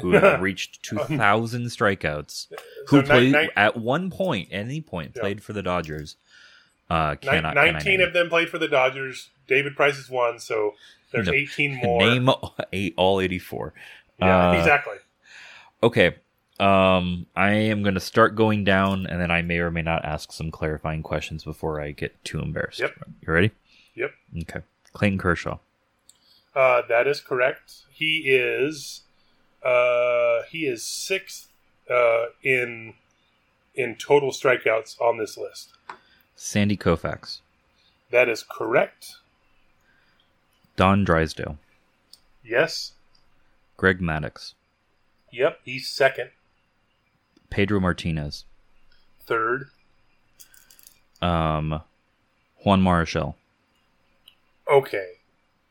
[0.00, 2.46] who have reached 2000 strikeouts
[2.88, 5.20] who So played ni- at one point any point Yeah.
[5.20, 6.16] played for the Dodgers
[6.90, 9.30] uh cannot can Nineteen name of them played for the Dodgers.
[9.48, 10.74] David Price is one, so
[11.10, 11.32] there's No.
[11.32, 12.00] eighteen more.
[12.00, 13.74] name all, eight, all 84
[14.18, 14.96] yeah, Uh, exactly.
[15.82, 16.14] okay
[16.60, 20.04] um i am going to start going down and then i may or may not
[20.04, 22.94] ask some clarifying questions before i get too embarrassed Yep.
[23.26, 23.50] you ready
[23.94, 24.10] Yep.
[24.42, 24.60] okay
[24.92, 25.58] clayton kershaw
[26.54, 27.72] Uh, that is correct.
[27.90, 29.02] He is
[29.64, 31.48] uh, he is sixth
[31.90, 32.94] uh, in
[33.74, 35.72] in total strikeouts on this list.
[36.36, 37.40] sandy koufax
[38.10, 39.16] That is correct.
[40.76, 41.58] don drysdale
[42.44, 42.92] Yes.
[43.76, 44.54] greg maddux
[45.30, 45.60] Yep.
[45.64, 46.30] He's second.
[47.50, 48.44] pedro martinez
[49.24, 49.68] Third.
[51.22, 51.80] um
[52.64, 53.34] juan marichal
[54.70, 55.12] Okay.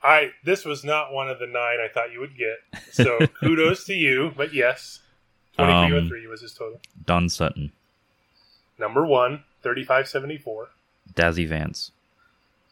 [0.04, 2.58] I this was not one of the nine I thought you would get.
[2.92, 4.32] So kudos to you.
[4.36, 5.00] But yes,
[5.56, 6.80] twenty three oh three was his total.
[7.06, 7.72] don sutton
[8.80, 10.70] Number one, 3574.
[11.14, 11.92] dazzy vance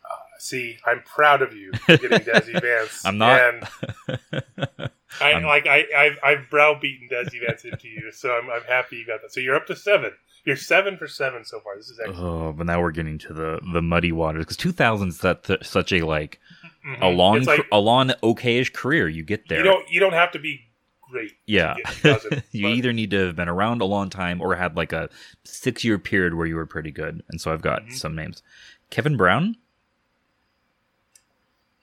[0.10, 3.06] ah, See, I'm proud of you for getting Dazzy Vance.
[3.06, 3.64] i'm not And
[5.22, 8.98] I I'm- like I I've, I've browbeaten Dazzy Vance into you, so I'm I'm happy
[8.98, 9.32] you got that.
[9.34, 10.12] So you're up to seven.
[10.46, 11.76] You're seven for seven so far.
[11.76, 12.24] This is excellent.
[12.24, 15.92] Oh, but now we're getting to the the muddy waters because 2000's that th- such
[15.92, 16.40] a like
[16.84, 17.16] a Mhm.
[17.18, 19.08] long like- a long okayish career.
[19.08, 19.60] You get there.
[19.60, 20.66] You don't you don't have to be
[21.12, 21.36] great.
[21.46, 21.86] yeah, get
[22.22, 24.94] 2000, you but- either need to have been around a long time or had like
[24.94, 25.10] a
[25.44, 27.24] six year period where you were pretty good.
[27.30, 27.94] And so I've got Mhm.
[27.94, 28.42] some names.
[28.90, 29.56] Kevin Brown.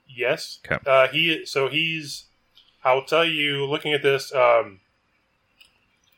[0.07, 0.59] Yes.
[0.65, 0.77] Okay.
[0.89, 2.25] Uh, he so he's.
[2.83, 3.65] I'll tell you.
[3.65, 4.79] Looking at this, um,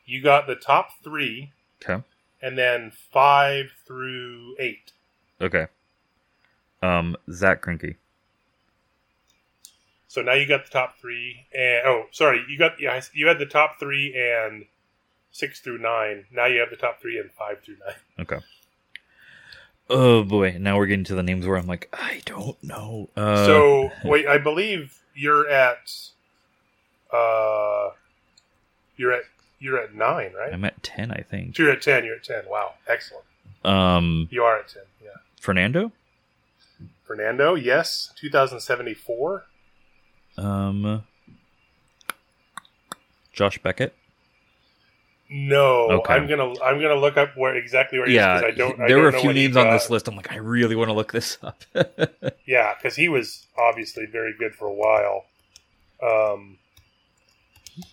[0.05, 1.51] you got the top three,
[1.83, 2.03] Okay.
[2.41, 4.93] and then five through eight.
[5.41, 5.67] Okay.
[6.81, 7.95] Um, Zach Greinke.
[10.09, 13.37] So now you got the top three, and oh, sorry, you got yeah, you had
[13.37, 14.65] the top three and
[15.31, 16.25] six through nine.
[16.31, 17.95] Now you have the top three and five through nine.
[18.19, 18.39] Okay.
[19.87, 23.09] Oh boy, now we're getting to the names where I'm like, I don't know.
[23.15, 25.93] Uh, so wait, I believe you're at,
[27.13, 27.91] uh,
[28.97, 29.25] you're at
[29.59, 30.51] you're at nine, right?
[30.51, 31.55] I'm at ten, I think.
[31.55, 32.03] So you're at ten.
[32.03, 32.45] You're at ten.
[32.49, 33.25] Wow, excellent.
[33.63, 34.83] Um, You are at ten.
[35.03, 35.09] Yeah.
[35.39, 35.91] Fernando.
[37.05, 39.45] Fernando, yes, 2074.
[40.39, 41.03] Um,
[43.33, 43.93] Josh Beckett.
[45.31, 46.13] No, Okay.
[46.15, 48.73] I'm gonna I'm gonna look up where exactly where he Yeah, is because I don't.
[48.81, 50.07] I there don't were a few names on this list.
[50.07, 51.63] I'm like, I really want to look this up.
[52.47, 55.25] Yeah, because he was obviously very good for a while.
[56.01, 56.57] Um,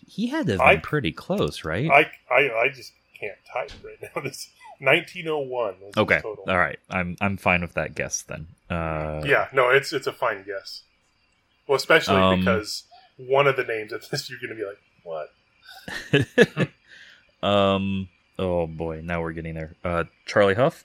[0.08, 1.90] he had to I- been pretty close, right?
[1.90, 4.22] I, I I just can't type right now.
[4.22, 6.44] This 1901 was okay, total.
[6.48, 6.78] all right.
[6.88, 8.46] I'm I'm fine with that guess then.
[8.70, 10.82] Uh, Yeah, no, it's it's a fine guess.
[11.66, 12.84] Well, especially Um, because
[13.16, 16.68] one of the names of this you're going to be like, what?
[17.48, 18.08] um.
[18.38, 19.74] Oh boy, now we're getting there.
[19.82, 20.84] Uh, Charlie Hough.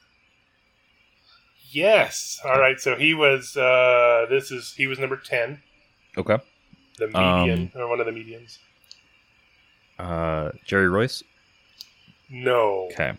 [1.70, 2.40] Yes.
[2.46, 2.80] All right.
[2.80, 3.58] So he was.
[3.58, 5.62] Uh, this is he was number ten,
[6.18, 6.38] Okay.
[6.98, 8.58] the median Um, or one of the medians.
[10.00, 11.24] Uh, Jerry Reuss.
[12.30, 12.88] No.
[12.94, 13.14] Okay.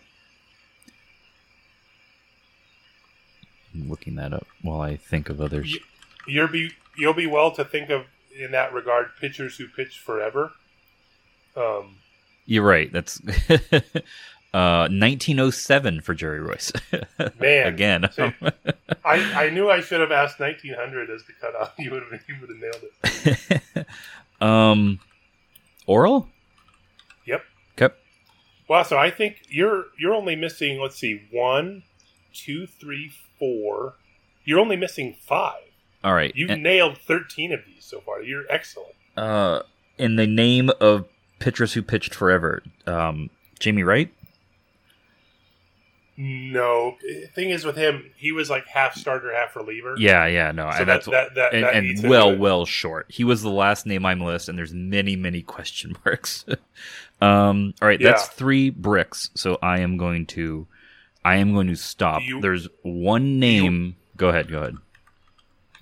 [3.73, 5.73] I'm looking that up while I think of others.
[5.73, 5.79] You,
[6.27, 8.05] you'll be you'll be well to think of
[8.37, 10.51] in that regard pitchers who pitch forever.
[11.55, 11.97] Um,
[12.45, 12.91] You're right.
[12.91, 13.19] That's
[14.53, 16.71] uh 1907 for Jerry Reuss.
[17.39, 18.09] Man, again.
[18.11, 18.31] see,
[19.03, 21.73] I, I knew I should have asked 1900 as the cutoff.
[21.79, 23.87] You would have you would have nailed it.
[24.41, 24.99] um,
[25.87, 26.27] Orel.
[27.25, 27.43] Yep.
[27.79, 27.93] Okay.
[28.67, 28.83] Wow.
[28.83, 30.79] So I think you're you're only missing.
[30.79, 31.83] Let's see, one,
[32.33, 33.95] two, three, four.
[34.45, 35.61] You're only missing five.
[36.03, 36.35] All right.
[36.35, 38.21] You And- nailed 13 of these so far.
[38.21, 38.95] You're excellent.
[39.17, 39.61] uh,
[39.97, 41.05] in the name of
[41.39, 44.11] pitchers who pitched forever, um, Jamey Wright.
[46.15, 46.95] No,
[47.33, 49.95] thing is with him, he was like half starter, half reliever.
[49.97, 53.07] Yeah, yeah, no, So that's that, that, that, and, and well, well short.
[53.09, 56.45] He was the last name on my list, and there's many, many question marks.
[57.19, 59.31] um, all right, that's three bricks.
[59.33, 60.67] So I am going to,
[61.25, 62.21] I am going to stop.
[62.21, 63.95] You- there's one name.
[64.15, 64.75] go ahead, go ahead.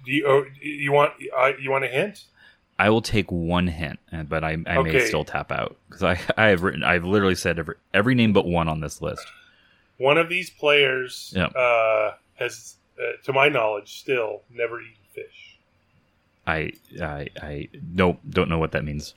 [0.06, 2.26] Do you oh, you want uh, you want a hint?
[2.80, 6.20] I will take one hint, uh, but I, I may still tap out because I,
[6.36, 9.24] I have written, I've literally said every, every name but one on this list.
[9.98, 11.46] One of these players Yeah.
[11.46, 15.58] uh, has, uh, to my knowledge, still never eaten fish.
[16.48, 19.14] I, I, I nope, don't know what that means.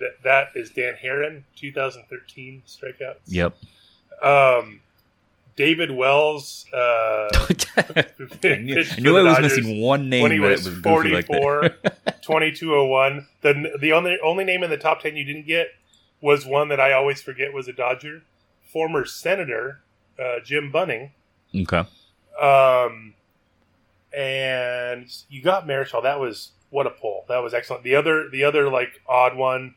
[0.00, 3.16] That that is Dan Haren, 2013 strikeouts.
[3.26, 3.54] Yep.
[4.22, 4.80] Um,
[5.56, 6.66] David Wells.
[6.72, 7.28] Uh,
[7.76, 11.10] I knew, I knew I was Dodgers missing one name when he was, was goofy
[11.10, 11.26] like
[12.22, 13.26] 2201.
[13.42, 15.68] The the only only name in the top 10 you didn't get
[16.20, 18.22] was one that I always forget was a Dodger,
[18.62, 19.80] former Senator
[20.18, 21.12] uh, Jim Bunning.
[21.54, 21.84] okay.
[22.40, 23.14] Um,
[24.16, 26.02] and you got Marichal.
[26.02, 27.24] That was what a pull.
[27.28, 27.84] That was excellent.
[27.84, 29.74] The other the other like odd one,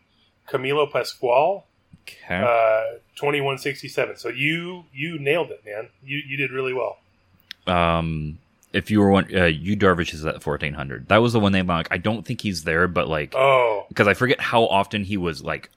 [0.48, 1.66] Camilo Pascual.
[2.08, 2.36] Okay.
[2.44, 4.16] Uh, twenty one sixty seven.
[4.18, 5.90] So you you nailed it, man.
[6.04, 6.98] You you did really well.
[7.68, 8.38] um
[8.74, 11.66] if you were one uh Yu Darvish is at 1400 that was the one I'm
[11.66, 15.16] like i don't think he's there but like Oh, because i forget how often he
[15.18, 15.70] was like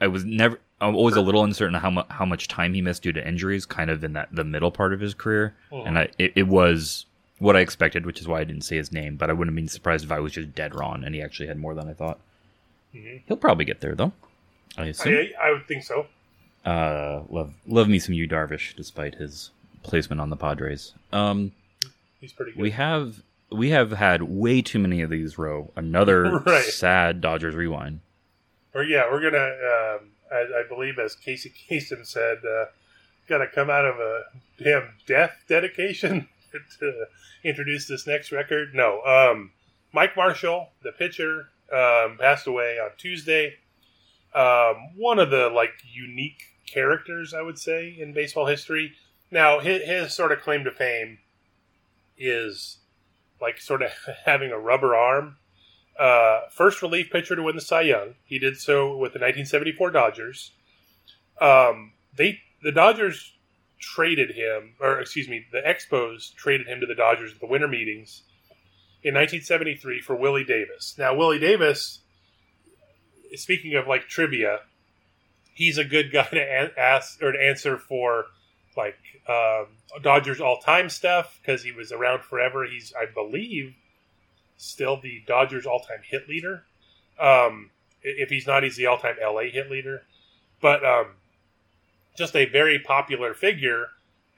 [0.00, 3.02] i was never i'm always a little uncertain how much how much time he missed
[3.04, 5.86] due to injuries kind of in that the middle part of his career Mhm.
[5.86, 7.06] and i it, it was
[7.38, 9.62] what i expected which is why i didn't say his name but i wouldn't have
[9.62, 11.92] been surprised if i was just dead wrong and he actually had more than i
[11.94, 12.18] thought
[12.94, 13.22] Mhm.
[13.26, 14.12] he'll probably get there though
[14.78, 16.06] i assume I, I would think so.
[16.64, 19.50] uh love love me some Yu Darvish despite his
[19.82, 21.52] placement on the padres um
[22.20, 22.60] He's pretty good.
[22.60, 25.72] we have we have had way too many of these row.
[25.74, 26.62] Another Right.
[26.64, 28.00] sad Dodgers rewind.
[28.74, 29.38] Or yeah, we're gonna.
[29.38, 32.66] Um, I, I believe, as Casey Kasem said, uh,
[33.26, 34.22] gotta come out of a
[34.62, 36.28] damn death dedication
[36.78, 37.06] to
[37.42, 38.72] introduce this next record.
[38.74, 39.50] No, um,
[39.92, 43.56] Mike Marshall, the pitcher, um, passed away on Tuesday.
[44.34, 48.92] Um, one of the like unique characters, I would say, in baseball history.
[49.30, 51.18] Now, his, his sort of claim to fame
[52.16, 52.78] is
[53.40, 53.90] like sort of
[54.24, 55.36] having a rubber arm
[56.00, 58.14] uh, first relief pitcher to win the Cy Young.
[58.24, 60.52] He did so with the 1974 Dodgers.
[61.40, 63.34] Um, they the Dodgers
[63.78, 67.68] traded him, or excuse me, the Expos traded him to the Dodgers at the winter
[67.68, 68.22] meetings
[69.02, 70.94] in 1973 for Willie Davis.
[70.98, 71.99] Now Willie Davis,
[73.36, 74.60] speaking of like trivia,
[75.54, 78.26] he's a good guy to ask or to answer for
[78.76, 79.66] like um,
[80.02, 82.64] Dodgers all time stuff because he was around forever.
[82.64, 83.74] He's I believe
[84.56, 86.64] still the Dodgers all time hit leader.
[87.18, 87.70] Um,
[88.02, 90.02] if he's not, he's the all time LA hit leader.
[90.60, 91.06] But um,
[92.16, 93.88] just a very popular figure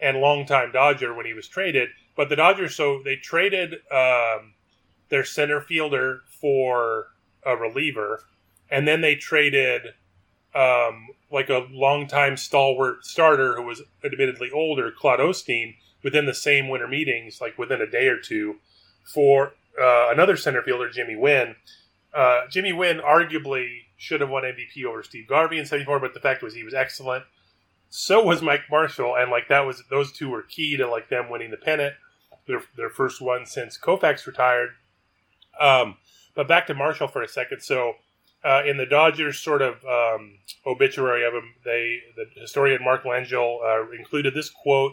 [0.01, 1.91] and longtime Dodger when he was traded.
[2.17, 4.55] But the Dodgers, so they traded um,
[5.09, 7.09] their center fielder for
[7.45, 8.25] a reliever,
[8.73, 9.89] and then they traded
[10.55, 16.69] um, like a longtime stalwart starter who was admittedly older, Claude Osteen, within the same
[16.69, 18.57] winter meetings, like within a day or two,
[19.05, 21.55] for uh, another center fielder, Jimmy Wynn.
[22.15, 26.21] Uh, Jimmy Wynn arguably should have won MVP over Steve Garvey in '74, but the
[26.21, 27.25] fact was he was excellent.
[27.91, 31.29] So was Mike Marshall, and like that was those two were key to like them
[31.29, 31.95] winning the pennant,
[32.47, 34.71] their their first one since Koufax retired.
[35.61, 35.97] Um,
[36.35, 37.61] but back to Marshall for a second.
[37.61, 37.95] So
[38.45, 43.59] uh, in the Dodgers sort of um, obituary of him, they the historian Mark Langill
[43.63, 44.93] uh, included this quote.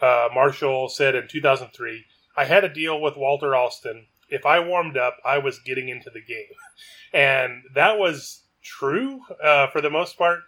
[0.00, 2.04] Uh, Marshall said in 2003,
[2.36, 4.06] "I had a deal with Walter Alston.
[4.28, 6.46] If I warmed up, I was getting into the game,"
[7.12, 10.40] and that was true uh, for the most part.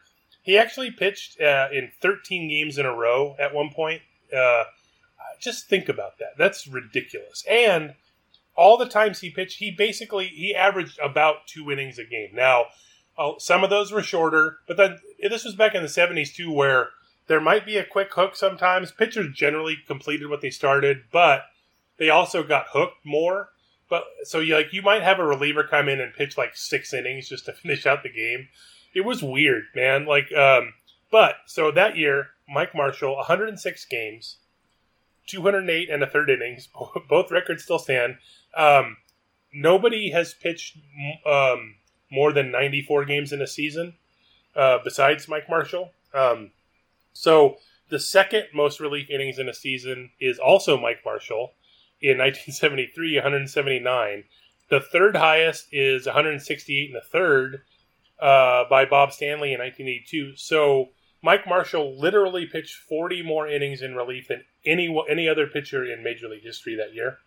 [0.43, 4.03] He actually pitched uh, in 13 games in a row at one point.
[4.35, 4.65] Uh,
[5.41, 6.37] just think about that.
[6.39, 7.45] That's ridiculous.
[7.49, 7.95] And
[8.61, 12.29] all the times he pitched, he basically he averaged about two innings a game.
[12.35, 12.67] Now,
[13.17, 16.53] uh, some of those were shorter, but then this was back in the 70s too,
[16.53, 16.91] where
[17.27, 18.93] there might be a quick hook sometimes.
[18.93, 21.45] Pitchers generally completed what they started, but
[21.97, 23.49] they also got hooked more.
[23.89, 26.93] But so you like you might have a reliever come in and pitch like six
[26.93, 28.49] innings just to finish out the game.
[28.93, 30.05] It was weird, man.
[30.05, 30.75] Like, um,
[31.11, 34.37] but so that year, Mike Marshall, 106 games,
[35.31, 36.69] 208 and a third innings.
[37.09, 38.17] Both records still stand.
[38.57, 38.97] Um,
[39.53, 40.79] nobody has pitched
[41.27, 41.77] um,
[42.11, 43.95] more than 94 games in a season
[44.57, 45.93] uh, besides Mike Marshall.
[46.13, 46.51] Um,
[47.13, 47.57] so
[47.89, 51.53] the second most relief innings in a season is also Mike Marshall
[52.01, 54.25] in 1973, 179.
[54.69, 57.63] The third highest is 168 and a third
[58.21, 60.37] uh, by Bob Stanley in 1982.
[60.37, 60.91] So
[61.23, 66.03] Mike Marshall literally pitched 40 more innings in relief than any any other pitcher in
[66.03, 67.19] Major League history that year.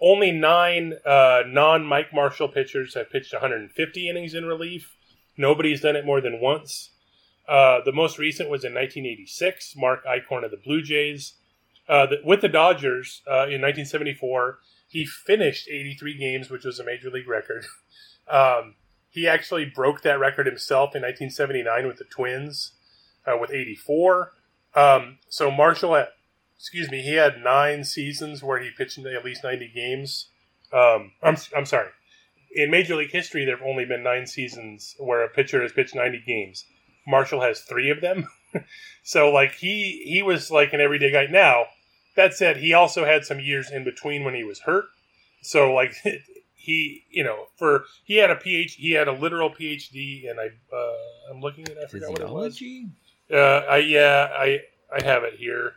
[0.00, 4.96] Only nine uh, non Mike Marshall pitchers have pitched 150 innings in relief.
[5.36, 6.90] Nobody's done it more than once.
[7.48, 9.74] Uh, the most recent was in 1986.
[9.76, 11.34] Mark Eichhorn of the Blue Jays.
[11.88, 16.84] Uh, the, with the Dodgers uh, in 1974, he finished 83 games, which was a
[16.84, 17.64] major league record.
[18.30, 18.76] Um,
[19.10, 22.74] he actually broke that record himself in 1979 with the Twins
[23.26, 24.32] uh, with 84.
[24.74, 26.12] Um, so Marshall at
[26.62, 30.28] excuse me, he had nine seasons where he pitched at least 90 games.
[30.72, 31.88] Um, I'm, I'm sorry.
[32.54, 35.96] In Major League history, there have only been nine seasons where a pitcher has pitched
[35.96, 36.64] 90 games.
[37.04, 38.28] Marshall has three of them.
[39.02, 41.26] so, like, he, he was like an everyday guy.
[41.26, 41.64] Now,
[42.14, 44.84] that said, he also had some years in between when he was hurt.
[45.40, 45.94] So, like,
[46.54, 50.46] he, you know, for, he had a PhD, he had a literal PhD, and I,
[50.72, 52.62] uh, I'm looking at, I forgot what it was.
[53.32, 54.60] Uh, I, yeah, I,
[54.94, 55.74] I have it here.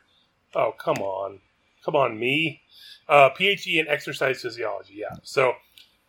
[0.53, 1.39] Oh, come on.
[1.83, 2.61] Come on, me.
[3.07, 5.15] Uh, PhD in exercise physiology, yeah.
[5.23, 5.53] So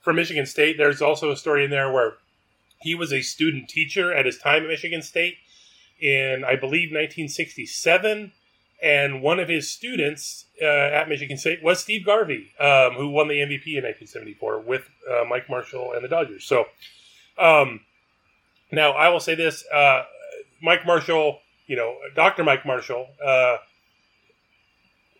[0.01, 2.15] for Michigan State, there's also a story in there where
[2.81, 5.37] he was a student teacher at his time at Michigan State
[6.01, 8.33] in, I believe, 1967.
[8.83, 13.29] And one of his students uh, at Michigan State was Steve Garvey, um, who won
[13.29, 16.45] the MVP in 1974 with uh, Mike Marshall and the Dodgers.
[16.45, 16.67] So
[17.39, 17.81] um,
[18.71, 20.05] now I will say this uh,
[20.63, 22.45] Mike Marshall, you know, Dr.
[22.45, 23.57] Mike Marshall, uh,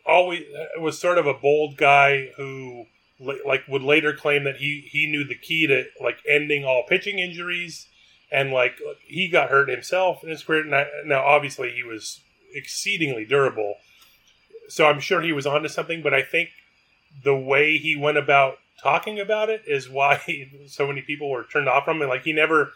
[0.07, 0.45] always
[0.79, 2.87] was sort of a bold guy who
[3.19, 7.19] like would later claim that he he knew the key to like ending all pitching
[7.19, 7.89] injuries.
[8.31, 10.65] And like he got hurt himself in his career.
[11.05, 12.21] Now obviously he was
[12.55, 13.77] exceedingly durable.
[14.69, 16.03] So i'm sure he was onto something.
[16.03, 16.51] But i think
[17.25, 20.21] the way he went about talking about it is why
[20.67, 22.09] so many people were turned off from him.
[22.09, 22.73] Like he never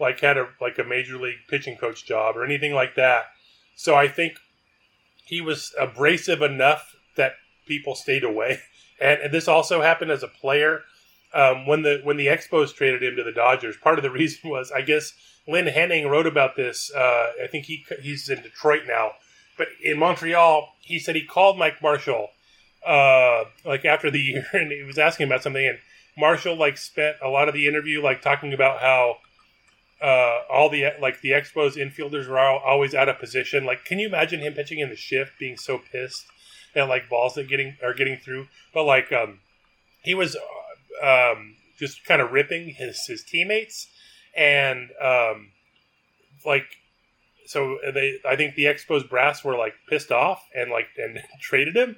[0.00, 3.26] like had a like a major league pitching coach job or anything like that
[3.74, 4.38] so i think
[5.24, 7.36] he was abrasive enough that
[7.66, 8.60] people stayed away.
[9.00, 10.82] And, and this also happened as a player.
[11.34, 14.48] Um, when the when the Expos traded him to the Dodgers, part of the reason
[14.48, 15.12] was I guess
[15.48, 16.92] Lynn Henning wrote about this.
[16.94, 19.12] Uh, I think he he's in Detroit now,
[19.58, 22.28] but in Montreal, he said he called Mike Marshall
[22.86, 25.78] uh, like after the year, and he was asking about something, and
[26.16, 29.16] Marshall like spent a lot of the interview like talking about how
[30.02, 33.64] uh, all the like the Expos infielders were all, always out of position.
[33.64, 36.26] Like, can you imagine him pitching in the shift, being so pissed
[36.74, 38.48] and like balls that getting are getting through?
[38.74, 39.38] But like, um,
[40.02, 40.36] he was
[41.02, 43.86] uh, um, just kind of ripping his his teammates,
[44.36, 45.52] and um,
[46.44, 46.66] like,
[47.46, 51.76] so they I think the Expos brass were like pissed off and like and traded
[51.76, 51.96] him.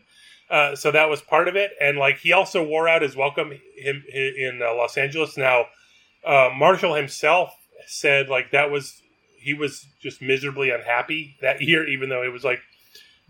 [0.50, 3.58] Uh, so that was part of it, and like he also wore out his welcome
[3.78, 5.38] him in uh, Los Angeles.
[5.38, 5.68] Now,
[6.22, 7.54] uh, Marshall himself
[7.86, 9.02] said like that was
[9.38, 12.60] he was just miserably unhappy that year, even though it was like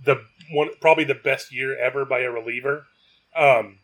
[0.03, 2.87] the one probably the best year ever by a reliever.
[3.37, 3.79] Um,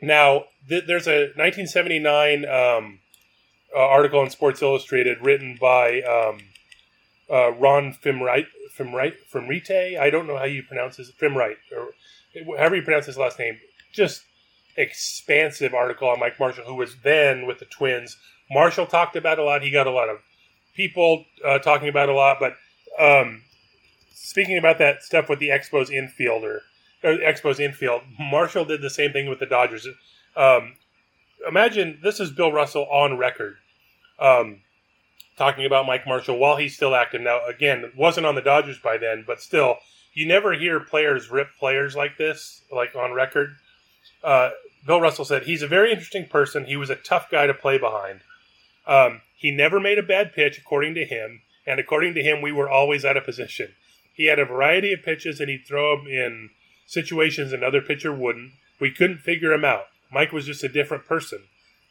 [0.00, 3.00] now th- there's a 1979 um,
[3.74, 6.40] uh, article in Sports Illustrated written by um,
[7.30, 9.98] uh, Ron Fimwright, Fimwright, Fimrite.
[9.98, 11.92] I don't know how you pronounce his Fimwright or
[12.58, 13.58] however you pronounce his last name.
[13.92, 14.22] Just
[14.76, 18.18] expansive article on Mike Marshall, who was then with the Twins,
[18.50, 19.62] Marshall talked about a lot.
[19.62, 20.18] He got a lot of
[20.74, 22.38] people uh, talking about a lot.
[22.38, 22.56] But
[22.98, 23.42] um,
[24.12, 26.60] speaking about that stuff with the Expos infielder,
[27.02, 29.86] or Expos infield, Marshall did the same thing with the Dodgers.
[30.36, 30.74] Um,
[31.48, 33.56] imagine this is Bill Russell on record
[34.18, 34.60] um,
[35.36, 37.20] talking about Mike Marshall while he's still active.
[37.20, 39.76] Now, again, wasn't on the Dodgers by then, but still,
[40.14, 43.56] you never hear players rip players like this, like on record.
[44.24, 44.50] Uh,
[44.86, 46.64] Bill Russell said, He's a very interesting person.
[46.64, 48.20] He was a tough guy to play behind.
[48.86, 52.52] Um, he never made a bad pitch, according to him, and according to him, we
[52.52, 53.74] were always out of position.
[54.14, 56.50] He had a variety of pitches, and he'd throw them in
[56.86, 58.52] situations another pitcher wouldn't.
[58.80, 59.86] We couldn't figure him out.
[60.10, 61.44] Mike was just a different person.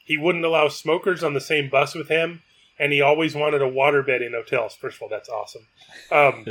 [0.06, 2.42] He wouldn't allow smokers on the same bus with him,
[2.80, 4.76] and he always wanted a waterbed in hotels.
[4.76, 5.68] First of all, that's awesome.
[6.12, 6.46] Um,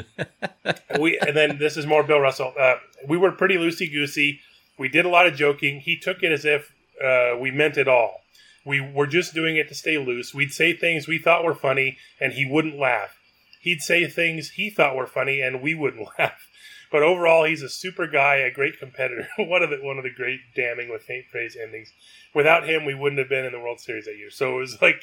[1.00, 2.52] we and then this is more Bill Russell.
[2.58, 2.76] Uh,
[3.06, 4.40] we were pretty loosey goosey.
[4.78, 5.80] We did a lot of joking.
[5.80, 6.72] He took it as if
[7.02, 8.23] uh, we meant it all.
[8.64, 10.32] We were just doing it to stay loose.
[10.34, 13.18] We'd say things we thought were funny, and he wouldn't laugh.
[13.60, 16.48] He'd say things he thought were funny, and we wouldn't laugh.
[16.90, 19.28] But overall, he's a super guy, a great competitor.
[19.38, 21.92] one of the one of the great damning with faint praise endings.
[22.34, 24.30] Without him, we wouldn't have been in the World Series that year.
[24.30, 25.02] So it was like,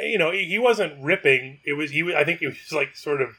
[0.00, 1.58] you know, he, wasn't ripping.
[1.64, 2.14] It was he.
[2.14, 3.30] I think he was like sort of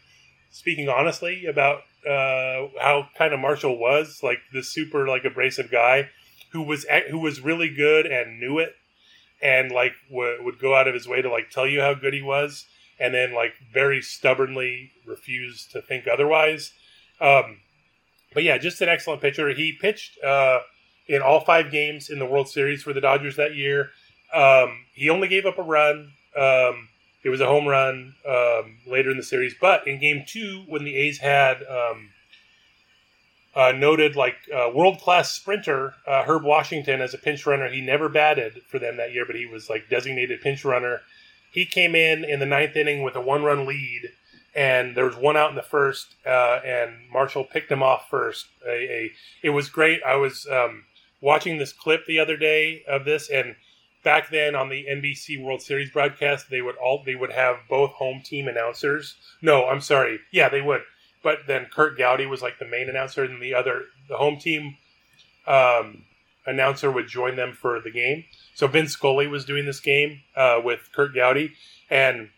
[0.50, 6.10] speaking honestly about uh, how kind of Marshall was, like this super like abrasive guy
[6.52, 8.76] who was who was really good and knew it,
[9.42, 12.14] and like w- would go out of his way to like tell you how good
[12.14, 12.66] he was,
[13.00, 16.74] and then like very stubbornly refuse to think otherwise.
[17.20, 17.60] Um,
[18.34, 19.50] but yeah, just an excellent pitcher.
[19.50, 20.60] He pitched uh,
[21.08, 23.90] in all five games in the World Series for the Dodgers that year.
[24.34, 26.14] Um, he only gave up a run.
[26.38, 26.88] Um,
[27.24, 30.84] it was a home run um, later in the series, but in Game Two, when
[30.86, 32.10] the A's had um,
[33.56, 37.82] uh, noted like uh, world class sprinter uh, Herb Washington as a pinch runner, he
[37.82, 41.02] never batted for them that year, but he was like designated pinch runner.
[41.52, 44.12] He came in in the ninth inning with a one run lead
[44.56, 48.48] and there was one out in the first, uh, and Marshall picked him off first.
[48.68, 50.02] A, a it was great.
[50.04, 50.84] I was um,
[51.22, 53.56] watching this clip the other day of this, and
[54.04, 57.92] back then on the NBC World Series broadcast, they would all they would have both
[57.92, 59.16] home team announcers.
[59.42, 60.82] No, I'm sorry, yeah, they would.
[61.24, 64.78] But then Curt Gowdy was like the main announcer, and the other the home team
[65.48, 66.04] um,
[66.46, 68.26] announcer would join them for the game.
[68.56, 71.54] So Vin Scully was doing this game uh, with Curt Gowdy,
[71.90, 72.30] and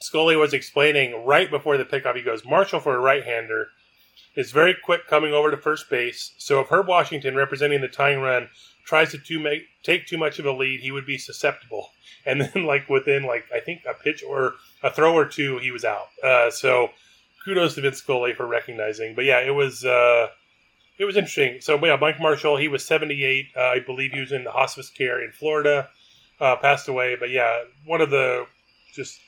[0.00, 2.16] Scully was explaining right before the pickoff.
[2.16, 3.68] He goes, Marshall for a right hander
[4.36, 6.34] is very quick coming over to first base.
[6.38, 8.48] So if Herb Washington, representing the tying run,
[8.84, 11.90] tries to too make, take too much of a lead, he would be susceptible.
[12.26, 15.70] And then, like within like I think a pitch or a throw or two, he
[15.70, 16.08] was out.
[16.22, 16.90] Uh, so
[17.48, 19.14] kudos to Vin Scully for recognizing.
[19.14, 20.28] But yeah, it was uh,
[20.98, 21.60] it was interesting.
[21.60, 23.46] So yeah, Mike Marshall, he was 78.
[23.56, 25.88] Uh, I believe he was in the hospice care in Florida.
[26.40, 27.16] Uh, passed away.
[27.18, 28.46] But yeah, one of the
[28.94, 29.18] just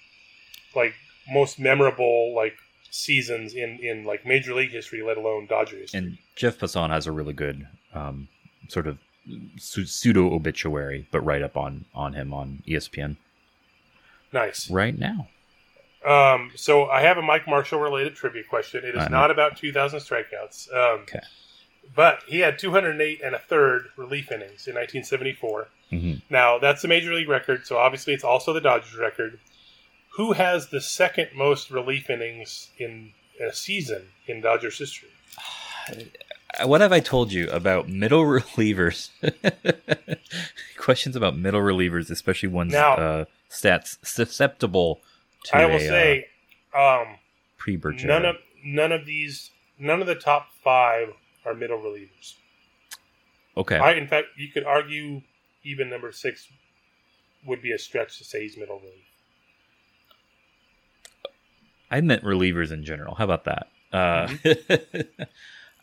[0.77, 0.95] like
[1.31, 2.55] most memorable like
[2.91, 5.99] seasons in in like major league history, let alone Dodger history.
[5.99, 8.29] And Jeff Passan has a really good um,
[8.69, 8.99] sort of
[9.59, 13.17] pseudo obituary, but right up on on him on ESPN
[14.33, 14.71] Nice.
[14.71, 15.29] right now.
[16.07, 18.85] Um, so I have a Mike Marshall related trivia question.
[18.85, 19.19] It is I know.
[19.19, 20.73] not about 2,000 strikeouts.
[20.75, 21.21] Um, Okay.
[21.95, 25.69] But he had 208 and a third relief innings in 1974.
[25.91, 26.23] Mhm.
[26.31, 29.41] Now that's the major league record, so obviously it's also the Dodgers record.
[30.17, 35.09] Who has the second most relief innings in a season in Dodgers history?
[36.65, 39.11] What have I told you about middle relievers?
[40.77, 45.01] Questions about middle relievers, especially ones Now- uh, stats susceptible
[45.45, 46.27] to I will a say,
[46.77, 47.17] um,
[47.59, 48.05] pre Bergera.
[48.07, 51.09] none of none of these, none of the top five
[51.45, 52.35] are middle relievers.
[53.57, 53.77] okay.
[53.79, 55.23] I, in fact, you could argue
[55.65, 56.49] even number six
[57.47, 58.95] would be a stretch to say he's middle relief.
[61.91, 63.15] I meant relievers in general.
[63.15, 63.69] How about that?
[63.93, 65.23] Uh, Mm-hmm.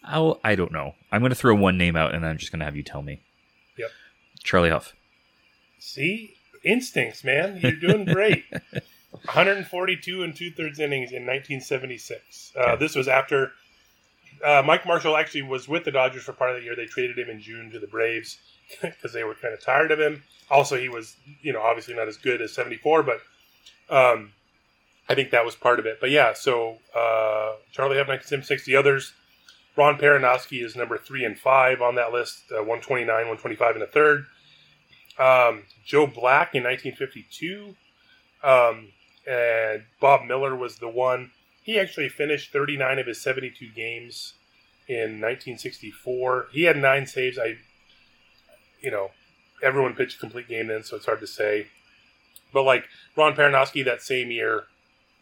[0.10, 0.94] I'll, I don't know.
[1.12, 3.02] I'm going to throw one name out, and I'm just going to have you tell
[3.02, 3.20] me.
[3.78, 3.90] Yep.
[4.42, 4.94] Charlie Hough.
[5.80, 7.58] See, instincts, man.
[7.62, 8.46] You're doing great.
[9.26, 12.54] 142 and two thirds innings in 1976.
[12.56, 13.52] Uh, this was after
[14.44, 16.76] uh, Mike Marshall actually was with the Dodgers for part of the year.
[16.76, 18.38] They traded him in June to the Braves
[18.82, 20.24] because they were kind of tired of him.
[20.50, 23.22] Also, he was, you know, obviously not as good as 74, but
[23.90, 24.32] um,
[25.10, 26.00] I think that was part of it.
[26.00, 28.66] But yeah, so uh, Charlie Hough, 1976.
[28.66, 29.14] The others,
[29.76, 33.88] Ron Perranoski is number three and five on that list, uh, 129, 125 and a
[33.88, 34.26] third.
[35.20, 37.76] Um, Joe Black in 1952.
[38.44, 38.90] Um,
[39.28, 41.32] and Bob Miller was the one.
[41.62, 44.34] He actually finished 39 of his 72 games
[44.88, 46.48] in 1964.
[46.52, 47.38] He had nine saves.
[47.38, 47.58] I,
[48.82, 49.12] you know,
[49.62, 51.68] everyone pitched a complete game then, so it's hard to say.
[52.54, 54.64] But like Ron Perranoski that same year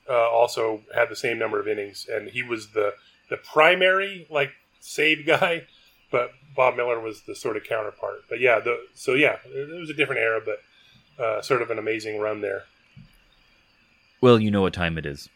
[0.07, 2.93] uh, also had the same number of innings, and he was the
[3.29, 5.63] the primary like save guy,
[6.11, 8.21] but Bob Miller was the sort of counterpart.
[8.29, 11.79] But yeah, the so yeah, it was a different era, but uh, sort of an
[11.79, 12.65] amazing run there.
[14.21, 15.29] Well, you know what time it is.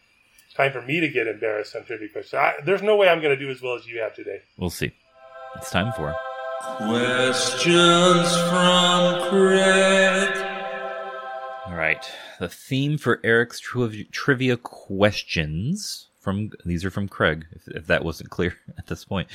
[0.56, 2.34] Time for me to get embarrassed on trivia questions.
[2.34, 4.42] I, there's no way I'm going to do as well as you have today.
[4.58, 4.92] We'll see.
[5.56, 6.16] It's time for.
[6.78, 10.46] Questions from Craig.
[11.66, 12.06] All right.
[12.40, 18.04] The theme for Eric's triv- trivia questions from these are from Craig, if, if that
[18.04, 19.28] wasn't clear at this point.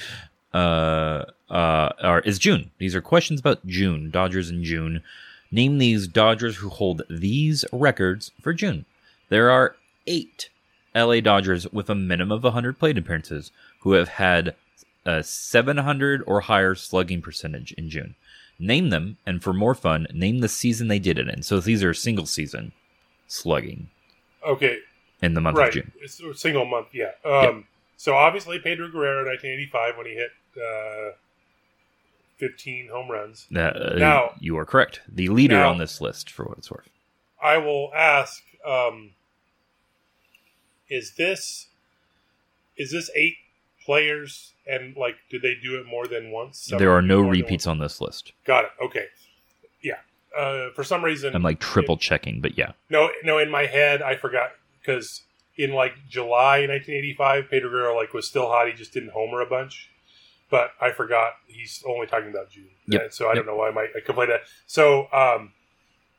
[0.52, 2.70] Uh, uh, are is June.
[2.78, 5.02] These are questions about June, Dodgers in June.
[5.50, 8.84] Name these Dodgers who hold these records for June.
[9.28, 10.50] There are eight
[10.94, 13.50] LA Dodgers with a minimum of 100 plate appearances
[13.80, 14.54] who have had
[15.04, 18.14] a 700 or higher slugging percentage in June.
[18.58, 21.42] Name them, and for more fun, name the season they did it in.
[21.42, 22.72] So these are single season
[23.26, 23.88] slugging
[24.46, 24.78] Okay,
[25.22, 25.68] in the month right.
[25.68, 25.92] of June.
[26.00, 27.12] It's a single month, yeah.
[27.24, 27.66] Um,
[27.96, 31.16] So obviously Pedro Guerrero, 1985, when he hit uh,
[32.36, 33.46] 15 home runs.
[33.54, 35.00] Uh, Now- you are correct.
[35.08, 36.88] The leader Now- on this list, for what it's worth.
[37.42, 39.10] I will ask: um,
[40.88, 41.68] Is this
[42.76, 43.36] is this eight
[43.84, 44.52] players?
[44.66, 46.72] And like, did they do it more than once?
[46.78, 48.32] there are no repeats on this list.
[48.46, 48.70] Got it.
[48.82, 49.06] Okay.
[49.82, 49.98] Yeah.
[50.36, 52.72] Uh, for some reason, I'm like triple checking, but yeah.
[52.90, 53.38] no, no.
[53.38, 54.50] In my head, I forgot
[54.80, 55.22] because
[55.56, 58.66] in like July 1985, Pedro Guerrero like was still hot.
[58.66, 59.90] He just didn't homer a bunch,
[60.50, 62.70] but I forgot he's only talking about June.
[62.88, 63.02] Yep.
[63.02, 63.36] And so I Yep.
[63.36, 64.40] don't know why I might I complain that.
[64.66, 65.52] So um,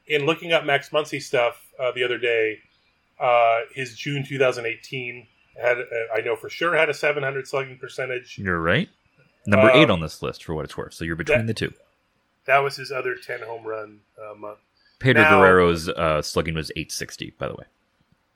[0.08, 2.60] in looking up Max Muncy stuff uh, the other day,
[3.20, 5.28] uh, his June 2018
[5.62, 5.84] had uh,
[6.16, 8.38] I know for sure had a 700 slugging percentage.
[8.38, 8.90] You're right.
[9.48, 10.94] Number eight Um, on this list, for what it's worth.
[10.94, 11.74] So you're between that- the two.
[12.46, 14.60] That was his other 10 home run uh, month.
[15.00, 17.66] Pedro Now- Guerrero's uh, slugging was 860, by the way.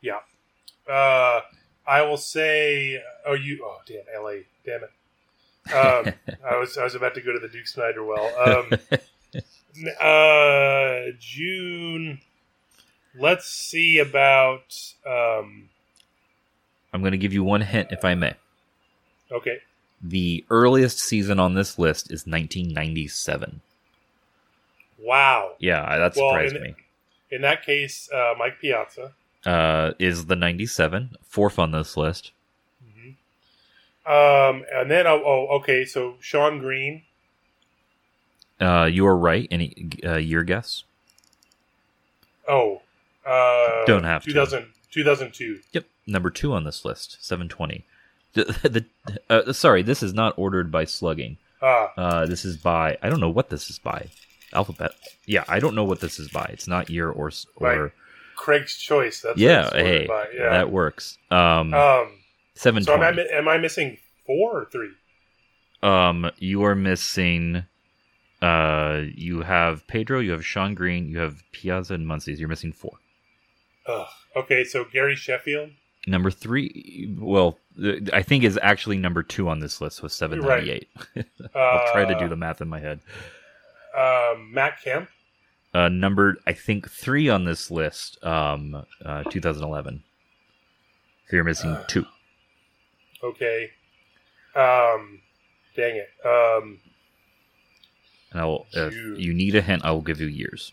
[0.02, 0.20] Yeah.
[0.92, 1.42] Uh,
[1.88, 3.02] I will say.
[3.26, 3.64] Oh, you.
[3.64, 4.46] Oh, damn, L.A.
[4.66, 4.92] Damn it.
[5.72, 6.14] Um,
[6.50, 8.26] I was I was about to go to the Duke Snider well.
[8.40, 8.72] Um,
[10.02, 12.20] uh, June.
[13.20, 14.94] Let's see about.
[15.06, 15.70] Um,
[16.94, 18.34] I'm going to give you one hint, if I may.
[19.32, 19.60] okay.
[20.02, 23.60] The earliest season on this list is 1997.
[24.98, 25.56] Wow.
[25.60, 26.76] Yeah, that Well, surprised in- me.
[27.32, 29.12] In that case, uh, Mike Piazza.
[29.46, 32.32] Uh, is the 97 fourth on this list?
[34.06, 35.86] Um, and then oh, oh, okay.
[35.86, 37.04] So Shawn Green.
[38.60, 39.48] Uh, you are right.
[39.52, 40.84] Any uh, year guess?
[42.48, 42.82] Oh.
[43.30, 44.30] Uh, Don't have to.
[44.30, 45.60] 2000, 2002.
[45.74, 47.86] Yep, number two on this list, 720.
[48.34, 51.38] The, the uh, sorry, this is not ordered by slugging.
[51.62, 51.92] Ah.
[51.98, 54.08] Uh, this is by I don't know what this is by.
[54.54, 54.92] Alphabet.
[55.28, 56.50] Yeah, I don't know what this is by.
[56.52, 57.92] It's not year or or Right.
[58.36, 59.22] Craig's Choice.
[59.22, 59.66] That's what yeah.
[59.68, 60.50] it's Hey, by, yeah.
[60.50, 61.18] that works.
[61.30, 62.14] Um, Um,
[62.56, 64.92] seven So am I, am I missing four or three?
[65.84, 67.66] Um, you are missing.
[68.42, 72.40] Uh, you have Pedro, you have Shawn Green, you have Piazza and Muncies.
[72.40, 72.94] You're missing four.
[73.90, 74.08] Ugh.
[74.36, 75.72] Okay, so Gary Sheffield.
[76.08, 77.58] Number three, well,
[78.14, 80.90] I think is actually number two on this list with seven ninety eight.
[81.56, 83.00] I'll try to do Uh, the math in my head.
[83.98, 85.10] Um, Matt Kemp.
[85.74, 90.04] Uh, number I think three on this list, um, uh, 2011.
[91.30, 91.84] So you're missing Uh.
[91.88, 92.06] two.
[93.24, 93.70] Okay.
[94.56, 95.22] Um,
[95.76, 96.10] dang it.
[96.26, 96.80] Um,
[98.32, 100.72] And I will, if you need a hint, I will give you years.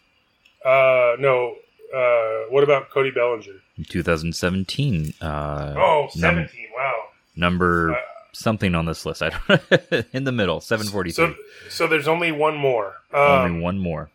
[0.65, 1.57] uh, no.
[1.95, 3.61] Uh, what about Cody Bellinger?
[3.89, 5.15] 2017.
[5.21, 7.03] Uh, oh, num- Wow.
[7.37, 8.01] number Uh,
[8.33, 9.23] something on this list.
[9.23, 10.03] I don't know.
[10.13, 11.13] in the middle, 743.
[11.15, 11.35] So,
[11.71, 12.95] so there's only one more.
[13.13, 14.11] Um, Only one more.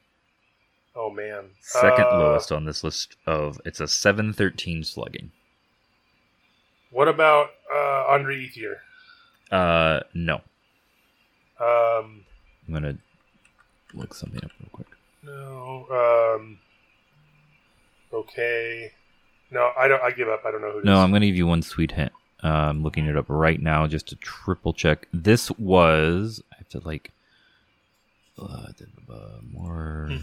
[0.96, 1.46] Oh man.
[1.62, 5.32] Second Uh, lowest on this list of it's a 713 slugging.
[6.90, 8.76] What about uh, Andre Ethier?
[9.50, 10.42] Uh, no.
[11.60, 12.26] Um,
[12.68, 12.98] I'm gonna
[13.94, 14.88] look something up real quick.
[15.24, 16.36] no.
[16.40, 16.60] Um,
[18.14, 18.92] okay.
[19.52, 20.02] No, I don't.
[20.02, 20.42] I give up.
[20.46, 20.84] I don't know who.
[20.84, 21.00] No, is.
[21.00, 22.12] I'm gonna give you one sweet hint.
[22.44, 25.08] Uh, I'm looking it up right now just to triple check.
[25.14, 27.12] This was I have to like
[28.40, 28.68] uh,
[29.52, 30.10] more.
[30.12, 30.18] Hmm.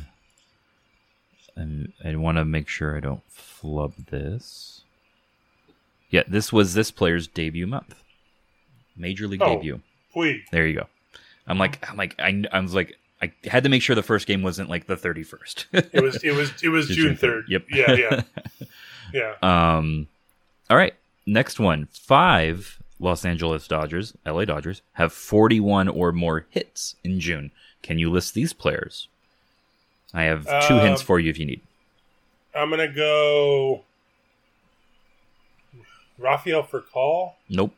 [1.57, 4.82] And I want to make sure I don't flub this.
[6.11, 7.97] Yeah, this was this player's debut month,
[8.97, 9.57] major league Oh.
[9.57, 9.80] debut.
[10.53, 10.86] There you go.
[11.47, 14.27] I'm like, I'm like, I, I was like, I had to make sure the first
[14.27, 15.66] game wasn't like the 31st.
[15.93, 16.23] It was.
[16.23, 16.62] It was.
[16.62, 17.45] It was June third.
[17.49, 17.64] Yep.
[17.71, 17.93] Yeah.
[17.93, 18.23] Yeah.
[19.12, 19.37] Yeah.
[19.41, 20.07] Um,
[20.69, 20.93] all right.
[21.25, 21.89] Next one.
[21.93, 27.51] Five Los Angeles Dodgers, LA Dodgers, have 41 or more hits in June.
[27.83, 29.09] Can you list these players?
[30.12, 31.62] I have two Um, hints for you if you need.
[32.55, 33.85] I'm gonna go.
[36.19, 37.75] Rafael Furcal, Nope.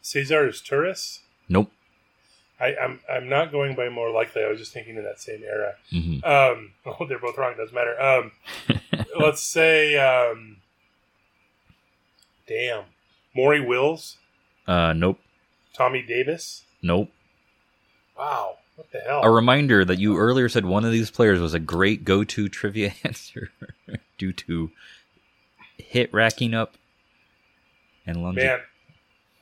[0.00, 1.18] Cesar Izturis.
[1.48, 1.70] Nope.
[2.60, 4.42] I, I'm I'm not going by more likely.
[4.42, 5.74] I was just thinking in that same era.
[5.92, 6.24] Mhm.
[6.26, 7.54] Um, oh, they're both wrong.
[7.56, 8.00] Doesn't matter.
[8.00, 8.32] Um,
[9.18, 10.58] let's say, um,
[12.46, 12.84] damn,
[13.34, 14.16] Maury Wills,
[14.66, 15.18] Uh, nope.
[15.72, 16.64] Tommy Davis.
[16.82, 17.10] Nope.
[18.18, 19.22] Wow, what the hell?
[19.22, 22.92] A reminder that you earlier said one of these players was a great go-to trivia
[23.04, 23.50] answer
[24.18, 24.70] due to
[25.78, 26.74] hit racking up
[28.06, 28.48] and longevity.
[28.48, 28.60] Man,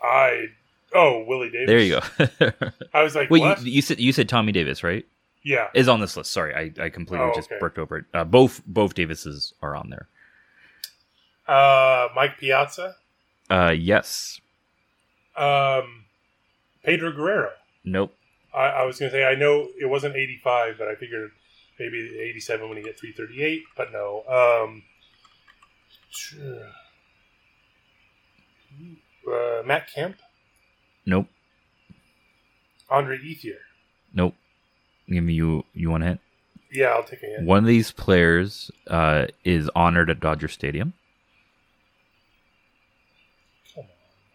[0.03, 0.47] I
[0.95, 1.67] oh Willie Davis.
[1.67, 2.51] There you go.
[2.95, 3.63] I was like, Wait, what?
[3.65, 5.07] you, you said you said Tommy Davis, right?
[5.45, 5.69] Yeah.
[5.75, 6.31] is on this list.
[6.31, 7.81] Sorry, I, I completely Oh, just okay.
[7.81, 8.05] over it.
[8.13, 10.09] Uh, both both Davises are on there.
[11.47, 12.97] Uh, Mike Piazza,
[13.49, 14.41] Uh, yes.
[15.37, 16.05] um,
[16.85, 17.51] Pedro Guerrero.
[17.85, 18.15] Nope.
[18.55, 21.31] I, I was going to say I know it wasn't 85, but I figured
[21.79, 24.25] maybe 87 when he hit 338, but no.
[24.29, 24.83] Um,
[29.27, 30.17] uh, Matt Kemp,
[31.09, 31.27] Nope.
[32.91, 33.57] Andre Ethier.
[34.13, 34.35] Nope.
[35.09, 35.65] Give me you.
[35.73, 36.21] You want a hint?
[36.71, 37.47] Yeah, I'll take a hint.
[37.47, 40.93] One of these players uh, is honored at Dodger Stadium.
[43.75, 43.85] Come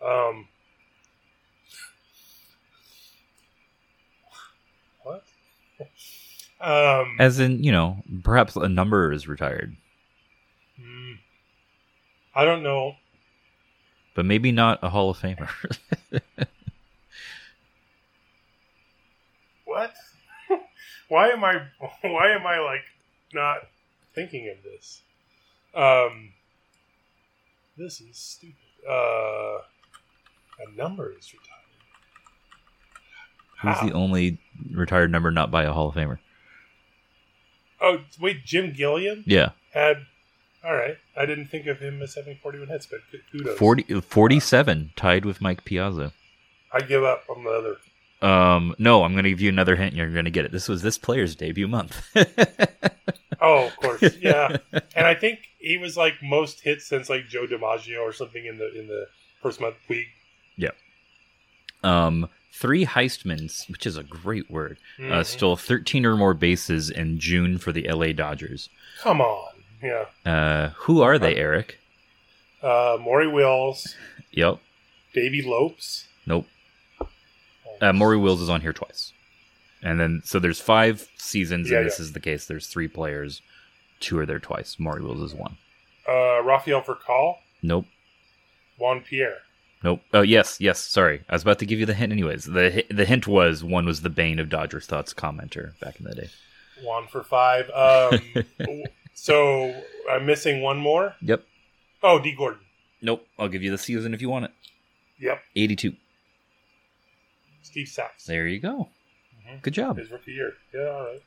[0.03, 0.47] Um,
[5.03, 5.23] what?
[6.61, 9.75] Um, As in, you know, perhaps a number is retired,
[10.81, 11.11] hmm.
[12.33, 12.95] I don't know.
[14.15, 15.49] but maybe not a Hall of Famer.
[19.73, 19.93] What?
[21.07, 21.53] why am I?
[22.01, 22.83] Why am I like
[23.33, 23.57] not
[24.13, 25.01] thinking of this?
[25.73, 26.33] Um,
[27.75, 28.55] this is stupid.
[28.87, 29.61] Uh,
[30.59, 31.59] a number is retired.
[33.61, 34.37] Who's the only
[34.71, 36.19] retired number not by a Hall of Famer?
[37.81, 39.49] Oh wait, Jim Gilliam Yeah.
[39.73, 40.05] had.
[40.63, 42.99] All right, I didn't think of him as having forty-one hits, but
[43.31, 43.57] kudos.
[43.57, 46.13] 40, 47, tied with Mike Piazza.
[46.71, 47.75] I give up on the other.
[48.23, 49.89] Um, no, I'm going to give you another hint.
[49.89, 50.51] and You're going to get it.
[50.51, 52.01] This was this player's debut month.
[53.45, 54.55] Oh, of course, yeah.
[54.95, 58.57] and I think he was like most hits since like Joe DiMaggio or something in
[58.57, 59.07] the in the
[59.41, 60.07] first month week.
[60.55, 60.69] yeah.
[61.83, 65.25] Um, three Heistmans, which is a great word, uh, Mhm.
[65.25, 68.69] stole 13 or more bases in June for the LA Dodgers.
[69.01, 69.51] Come on,
[69.81, 70.05] yeah.
[70.25, 71.79] Uh, who are they, Eric?
[72.61, 73.93] Uh, Maury Wills,
[74.31, 74.59] Yep.
[75.13, 76.07] Davey Lopes.
[76.25, 76.47] Nope.
[77.81, 79.11] Uh, Maury Wills is on here twice.
[79.81, 82.03] And then, so there's five seasons, Yeah, and this yeah.
[82.03, 82.45] is the case.
[82.45, 83.41] There's three players.
[83.99, 84.77] Two are there twice.
[84.79, 85.57] Maury Wills is one.
[86.07, 87.85] Uh, Rafael Furcal, Nope.
[88.77, 89.37] Juan Pierre.
[89.83, 90.01] Nope.
[90.13, 90.79] Oh, yes, yes.
[90.79, 91.23] Sorry.
[91.29, 92.45] I was about to give you the hint anyways.
[92.45, 96.15] The, the hint was one was the Bane of Dodgers Thoughts commenter back in the
[96.15, 96.29] day.
[96.81, 97.69] One for five.
[97.71, 99.73] Um, so
[100.09, 101.15] I'm missing one more.
[101.21, 101.43] Yep.
[102.01, 102.61] Oh, Dee Gordon.
[103.01, 103.27] Nope.
[103.37, 104.51] I'll give you the season if you want it.
[105.19, 105.41] Yep.
[105.55, 105.93] 82.
[107.63, 108.25] Steve Sax.
[108.25, 108.89] There you go.
[109.61, 109.97] Good job.
[109.97, 110.53] His rookie year.
[110.73, 110.89] Yeah.
[110.89, 111.21] All right.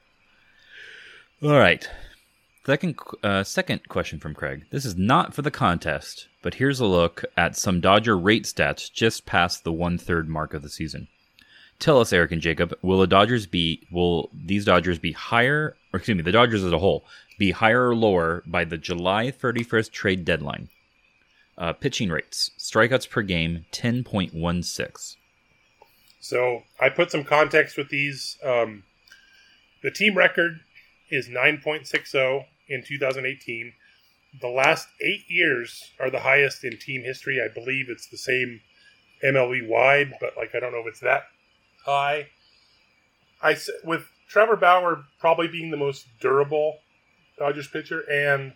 [1.43, 1.91] All right.
[2.65, 4.65] Second, uh, second question from Craig.
[4.71, 8.93] This is not for the contest, but here's a look at some Dodger rate stats
[8.93, 11.07] just past the one third mark of the season.
[11.79, 15.99] Tell us, Eric and Jacob, will the Dodgers be will these Dodgers be higher, or
[15.99, 17.05] excuse me, the Dodgers as a whole
[17.39, 20.69] be higher or lower by the July 31st trade deadline?
[21.59, 25.17] Uh, pitching rates, strikeouts per game, 10.16.
[26.29, 28.37] So I put some context with these.
[28.43, 28.83] Um,
[29.83, 30.59] the team record
[31.09, 33.73] is 9.60 in 2018.
[34.41, 37.41] The last eight years are the highest in team history.
[37.41, 38.61] I believe it's the same
[39.25, 41.23] MLB wide, but like I don't know if it's that
[41.85, 42.27] high.
[43.41, 46.81] I with Trevor Bauer probably being the most durable
[47.39, 48.55] Dodgers pitcher and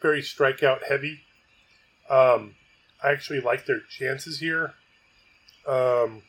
[0.00, 1.22] very strikeout heavy.
[2.08, 2.54] Um,
[3.02, 4.74] I actually like their chances here.
[5.66, 6.22] Um,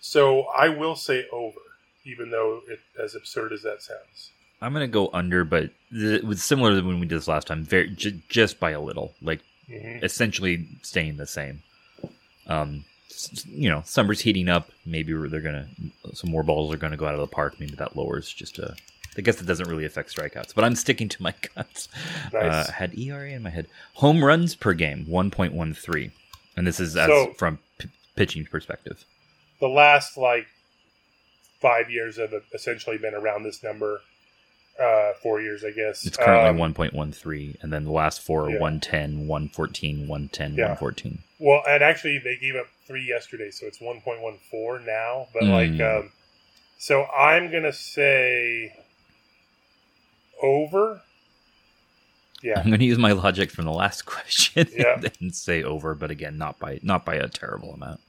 [0.00, 1.60] so I will say over,
[2.04, 4.30] even though it as absurd as that sounds.
[4.62, 7.64] I'm gonna go under, but it was similar to when we did this last time.
[7.64, 9.40] Very j- just by a little, like
[9.70, 10.02] Mhm.
[10.04, 11.62] essentially staying the same.
[12.46, 12.84] Um,
[13.46, 14.70] you know, summer's heating up.
[14.84, 15.68] Maybe they're gonna
[16.14, 17.58] some more balls are gonna go out of the park.
[17.60, 18.74] Maybe that lowers just a.
[19.18, 21.88] I guess it doesn't really affect strikeouts, but I'm sticking to my guts.
[22.32, 22.68] Nice.
[22.68, 23.66] Uh, had ERA in my head.
[23.94, 26.12] Home runs per game, 1.13,
[26.56, 29.04] and this is as So- from p- pitching perspective.
[29.60, 30.46] The last like
[31.60, 34.00] five years have essentially been around this number.
[34.80, 36.06] Uh, four years, I guess.
[36.06, 38.60] It's currently Um, 1.13, and then the last four are Yeah.
[38.60, 40.64] 110, 114, 110, Yeah.
[40.68, 41.18] 114.
[41.38, 45.28] Well, and actually, they gave up three yesterday, so it's 1.14 now.
[45.34, 45.50] But Mm.
[45.78, 46.12] like, um,
[46.78, 48.74] so I'm gonna say
[50.42, 51.02] over.
[52.42, 54.98] Yeah, I'm going to use my logic from the last question Yeah.
[55.20, 58.00] and say over, but again, not by not by a terrible amount.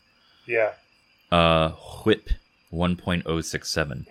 [0.45, 0.71] yeah.
[1.31, 1.69] Uh,
[2.05, 2.29] whip
[2.73, 4.05] 1.067.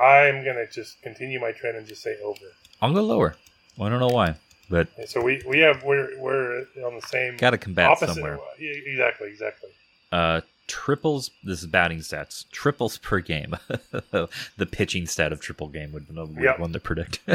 [0.00, 2.40] I'm gonna just continue my trend and just say over.
[2.80, 3.36] I'll go lower.
[3.76, 4.34] Well, I don't know why,
[4.70, 8.14] but And so we we have we're we're on the same Gotta combat opposite.
[8.14, 8.38] somewhere.
[8.58, 9.70] Yeah, exactly, exactly.
[10.12, 11.30] uh, triples.
[11.44, 12.50] This is batting stats.
[12.50, 13.54] Triples per game.
[14.10, 16.58] the pitching stat of triple game would be a weird Yep.
[16.58, 17.20] one to predict.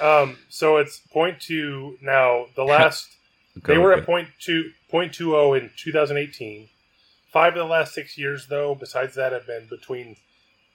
[0.00, 2.46] Um, so it's point two now.
[2.54, 3.08] The last
[3.64, 4.00] they were go.
[4.00, 6.68] at point two point two zero in 2018.
[7.30, 10.16] Five of the last six years, though, besides that, have been between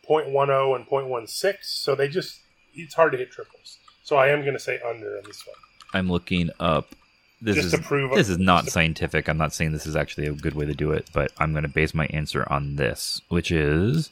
[0.10, 1.56] 0.10 and 0.16.
[1.62, 2.41] So they just
[2.74, 3.78] it's hard to hit triples.
[4.03, 5.56] So I am going to say under on this one.
[5.93, 6.95] I'm looking up.
[7.41, 9.28] This Just is to prove- this is not scientific.
[9.28, 11.64] I'm not saying this is actually a good way to do it, but I'm going
[11.64, 14.10] to base my answer on this, which is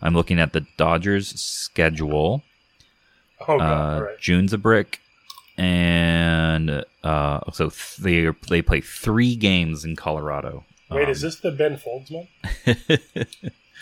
[0.00, 2.42] I'm looking at the Dodgers schedule.
[3.40, 3.98] Oh god!
[3.98, 4.18] uh, right.
[4.20, 5.00] June's a brick,
[5.56, 10.64] and uh, so th- they they play three games in Colorado.
[10.94, 12.28] Wait, Um, is this the Ben Folds one?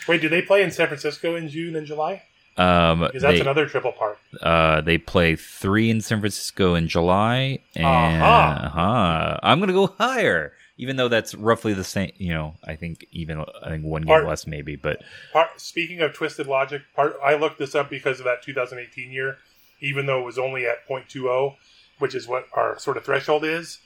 [0.08, 2.22] Wait, do they play in San Francisco in June and July?
[2.56, 4.18] um, Because that's they, another triple part.
[4.42, 8.62] Uh, they play three in San Francisco in July, and Aha.
[8.66, 9.40] uh-huh.
[9.42, 12.12] I'm gonna go higher, even though that's roughly the same.
[12.18, 15.02] You know, I think even I think one game less maybe, but
[15.32, 19.38] Part, speaking of twisted logic, part I looked this up because of that 2018 year,
[19.80, 21.56] even though it was only at 0.20,
[21.98, 23.78] which is what our sort of threshold is.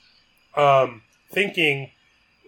[0.55, 1.01] Um,
[1.31, 1.91] thinking,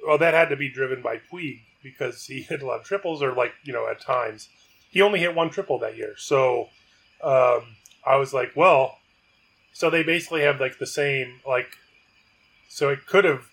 [0.05, 3.21] well, that had to be driven by Puig because he hit a lot of triples,
[3.21, 4.49] or like you know, at times
[4.89, 6.15] he only hit one triple that year.
[6.17, 6.69] So
[7.23, 7.75] um,
[8.05, 8.97] I was like, well,
[9.73, 11.77] so they basically have like the same like,
[12.69, 13.49] so it could have.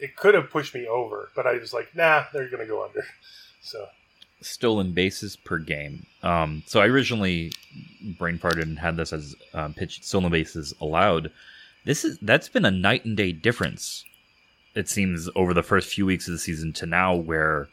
[0.00, 3.04] It could have pushed me over, but I was like, nah, they're to go under.
[3.62, 3.86] So
[4.44, 6.06] stolen bases per game.
[6.22, 7.52] Um, so I originally
[8.18, 11.30] brain farted and had this as um, pitch stolen bases allowed.
[11.84, 14.04] This is that's been a night and day difference.
[14.74, 17.68] It seems over the first few weeks of the season to now, where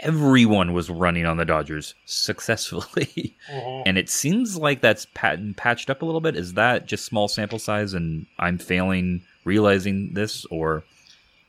[0.00, 3.82] everyone was running on the Dodgers successfully, Mhm.
[3.86, 6.36] and it seems like that's pat- patched up a little bit.
[6.36, 10.84] Is that just small sample size, and I'm failing realizing this, or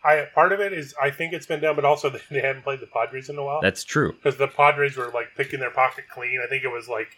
[0.03, 2.63] I part of it is I think it's been done, but also they, they haven't
[2.63, 3.61] played the Padres in a while.
[3.61, 4.13] that's true?
[4.13, 6.39] because the Padres were like picking their pocket clean.
[6.43, 7.17] I think it was like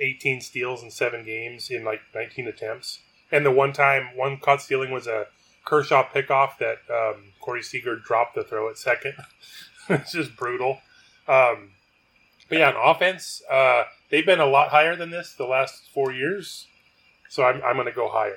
[0.00, 3.00] 18 steals in seven games in like 19 attempts.
[3.30, 5.26] And the one time one caught stealing was a
[5.64, 9.14] Kershaw pickoff that um, Corey Seager dropped the throw at second.
[9.88, 10.78] it's just brutal.
[11.28, 11.70] Um,
[12.48, 16.12] but yeah, on offense, uh, they've been a lot higher than this the last four
[16.12, 16.66] years.
[17.28, 18.36] So I'm, I'm going to go higher,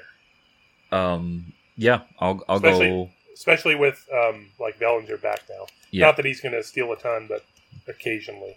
[0.91, 3.09] Um, yeah, I'll I'll especially go.
[3.33, 5.65] especially with um, like Bellinger back now.
[5.91, 6.05] Yeah.
[6.05, 7.43] Not that he's going to steal a ton, but
[7.89, 8.55] occasionally.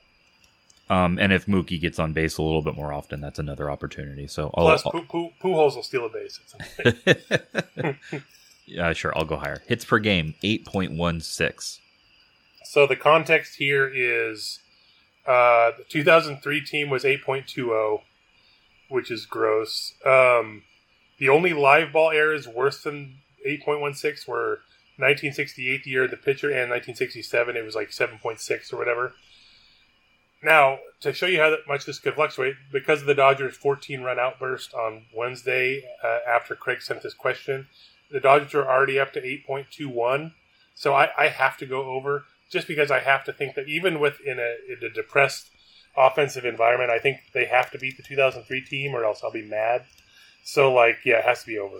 [0.90, 4.26] Um, and if Mookie gets on base a little bit more often, that's another opportunity.
[4.28, 6.38] So I'll, Plus, I'll- Pu- Pu- Pujols will steal a base.
[8.68, 9.62] yeah, sure, I'll go higher.
[9.66, 11.80] Hits per game, eight point one six.
[12.64, 14.60] so the context here is
[15.26, 18.00] uh, the 2003 team was 8.20,
[18.88, 19.92] which is gross.
[20.04, 20.62] Um,
[21.18, 24.60] the only live ball errors worse than 8.16 were
[24.96, 29.12] 1968, the year of the pitcher, and 1967, it was like 7.6 or whatever.
[30.42, 34.18] Now, to show you how much this could fluctuate, because of the Dodgers' 14 run
[34.18, 37.66] outburst on Wednesday uh, after Craig sent this question,
[38.10, 40.32] the Dodgers are already up to 8.21.
[40.74, 44.00] So I, I have to go over just because I have to think that even
[44.00, 45.50] within a, in a depressed
[45.96, 49.42] offensive environment, I think they have to beat the 2003 team or else I'll be
[49.42, 49.84] mad.
[50.44, 51.78] So, like, yeah, it has to be over.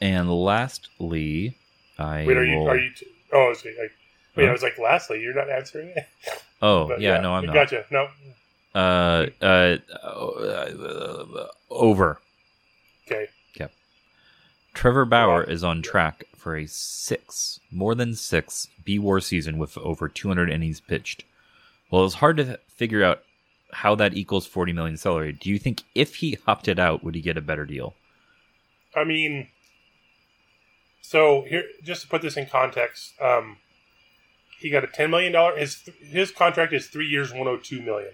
[0.00, 1.56] And lastly,
[1.98, 3.74] I Wait, are you, will- are you, t- oh, I was, like,
[4.36, 4.52] wait, I Huh?
[4.52, 6.06] was like, lastly, you're not answering it?
[6.62, 7.54] Oh But, yeah, no, I'm not.
[7.54, 7.86] Gotcha.
[7.90, 8.08] No.
[8.74, 12.20] Uh, uh, uh, over.
[13.06, 13.28] Okay.
[14.74, 19.76] Trevor Bauer is on track for a six, more than six B War season with
[19.78, 21.24] over 200 innings pitched.
[21.90, 23.22] Well, it's hard to figure out
[23.72, 25.32] how that equals 40 million salary.
[25.32, 27.94] Do you think if he opted out, would he get a better deal?
[28.94, 29.48] I mean,
[31.00, 33.58] so here, just to put this in context, um,
[34.58, 35.56] he got a ten million dollar.
[35.56, 38.12] His his contract is three years, one hundred two million,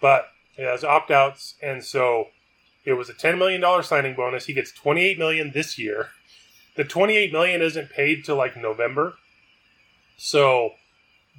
[0.00, 2.28] but it has opt outs, and so
[2.84, 4.46] it was a ten million dollar signing bonus.
[4.46, 6.10] He gets twenty eight million this year.
[6.76, 9.14] The twenty eight million isn't paid till like November,
[10.16, 10.70] so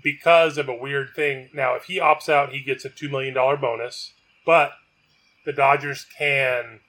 [0.04, 1.50] because of a weird thing.
[1.54, 4.14] Now, if he opts out, he gets a two million dollar bonus,
[4.46, 4.74] but
[5.46, 6.80] the Dodgers can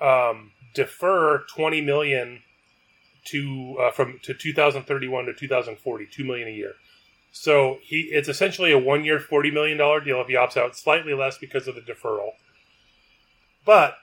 [0.00, 2.42] um, defer 20 million
[3.26, 6.74] to uh, from to 2031 to 2040 2 million a year
[7.32, 10.76] so he it's essentially a one year 40 million dollar deal if he opts out
[10.76, 12.32] slightly less because of the deferral
[13.66, 13.98] but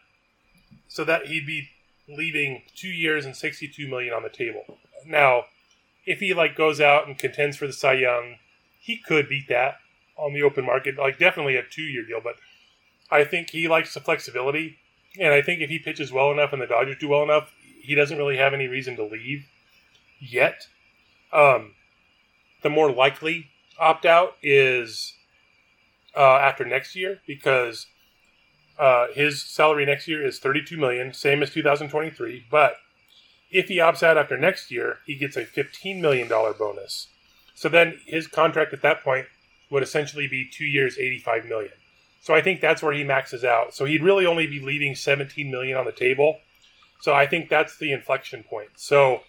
[0.87, 1.69] so that he'd be
[2.07, 5.45] leaving two years and 62 million on the table now
[6.05, 8.35] if he like goes out and contends for the cy young
[8.79, 9.77] he could beat that
[10.17, 12.35] on the open market like definitely a two year deal but
[13.09, 14.77] i think he likes the flexibility
[15.19, 17.95] and I think if he pitches well enough and the Dodgers do well enough, he
[17.95, 19.45] doesn't really have any reason to leave
[20.19, 20.67] yet.
[21.31, 21.73] Um,
[22.61, 23.47] the more likely
[23.79, 25.13] opt out is
[26.15, 27.87] uh, after next year because
[28.77, 32.45] uh, his salary next year is 32 million, same as 2023.
[32.49, 32.77] But
[33.51, 37.07] if he opts out after next year, he gets a 15 million dollar bonus.
[37.55, 39.27] So then his contract at that point
[39.69, 41.73] would essentially be two years, 85 million.
[42.21, 43.73] So I think that's where he maxes out.
[43.73, 46.39] So he'd really only be leaving 17 million on the table.
[47.01, 48.69] So I think that's the inflection point.
[48.75, 49.21] So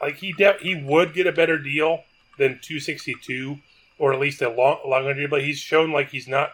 [0.00, 2.04] like he de- he would get a better deal
[2.38, 3.58] than 262
[3.98, 6.50] or at least a long longer deal, but he's shown like he's not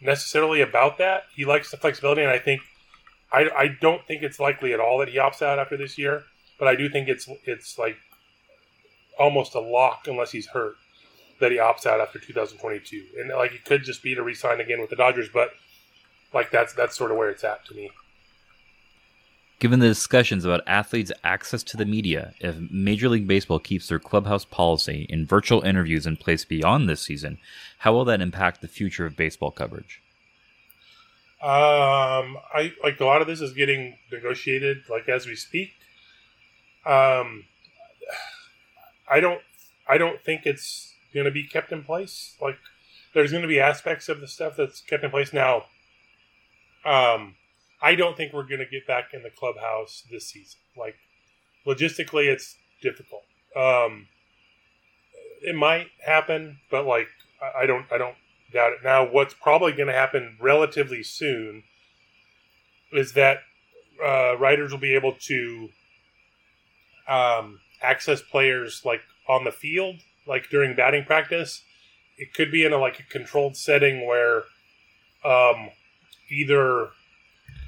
[0.00, 1.24] necessarily about that.
[1.34, 2.62] He likes the flexibility, and I think
[3.32, 6.24] I, I don't think it's likely at all that he opts out after this year.
[6.58, 7.96] But I do think it's it's like
[9.18, 10.76] almost a lock unless he's hurt
[11.40, 14.80] that he opts out after 2022, and like it could just be to resign again
[14.80, 15.50] with the Dodgers, but
[16.34, 17.90] like that's that's sort of where it's at to me.
[19.58, 23.98] Given the discussions about athletes' access to the media, if Major League Baseball keeps their
[23.98, 27.38] clubhouse policy in virtual interviews in place beyond this season,
[27.78, 30.00] how will that impact the future of baseball coverage?
[31.40, 35.70] Um, I like a lot of this is getting negotiated like as we speak.
[36.86, 37.44] Um,
[39.10, 39.40] I don't,
[39.88, 42.36] I don't think it's going to be kept in place.
[42.40, 42.58] Like,
[43.14, 45.64] there's going to be aspects of the stuff that's kept in place now.
[46.84, 47.34] Um,
[47.80, 50.58] I don't think we're going to get back in the clubhouse this season.
[50.76, 50.96] Like,
[51.66, 53.22] logistically, it's difficult.
[53.56, 54.08] Um,
[55.42, 57.08] it might happen, but like,
[57.56, 58.16] I, don't, I don't
[58.52, 58.78] doubt it.
[58.82, 61.62] Now, what's probably going to happen relatively soon
[62.92, 63.38] is that
[64.04, 65.68] uh, writers will be able to
[67.08, 71.62] um, access players like on the field, like during batting practice.
[72.16, 74.44] It could be in a like a controlled setting where
[75.24, 75.70] um,
[76.30, 76.90] either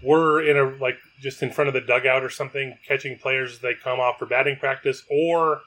[0.03, 3.59] we're in a like just in front of the dugout or something, catching players as
[3.61, 5.61] they come off for batting practice, or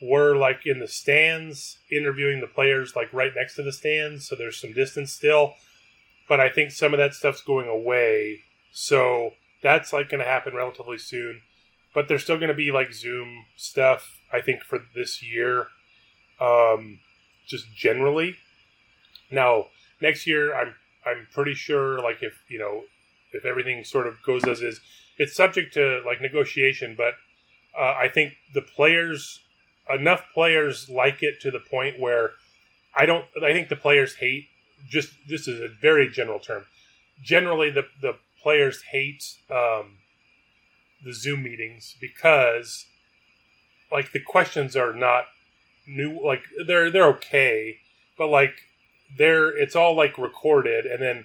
[0.00, 4.36] we're like in the stands interviewing the players like right next to the stands, so
[4.36, 5.54] there's some distance still.
[6.28, 9.32] But I think some of that stuff's going away, so
[9.62, 11.40] that's like going to happen relatively soon.
[11.94, 15.68] But there's still going to be like Zoom stuff, I think, for this year,
[16.38, 17.00] um,
[17.46, 18.36] just generally.
[19.30, 19.66] Now
[20.00, 20.74] next year, I'm
[21.04, 22.82] I'm pretty sure like if you know
[23.32, 24.80] if everything sort of goes as is,
[25.18, 26.94] it's subject to like negotiation.
[26.96, 27.14] But
[27.78, 29.40] uh, I think the players,
[29.92, 32.32] enough players like it to the point where
[32.96, 33.24] I don't.
[33.42, 34.46] I think the players hate.
[34.88, 36.64] Just this is a very general term.
[37.22, 39.98] Generally, the the players hate um,
[41.04, 42.86] the Zoom meetings because
[43.90, 45.24] like the questions are not
[45.86, 46.20] new.
[46.24, 47.78] Like they're they're okay,
[48.16, 48.54] but like
[49.16, 51.24] they're it's all like recorded and then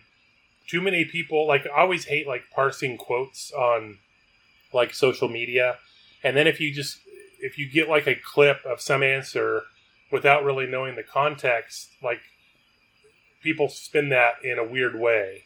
[0.74, 4.00] too many people like I always hate like parsing quotes on
[4.74, 5.78] like social media.
[6.24, 6.98] And then if you just
[7.40, 9.64] if you get like a clip of some answer
[10.12, 12.22] without really knowing the context like
[13.44, 15.44] people spin that in a weird way.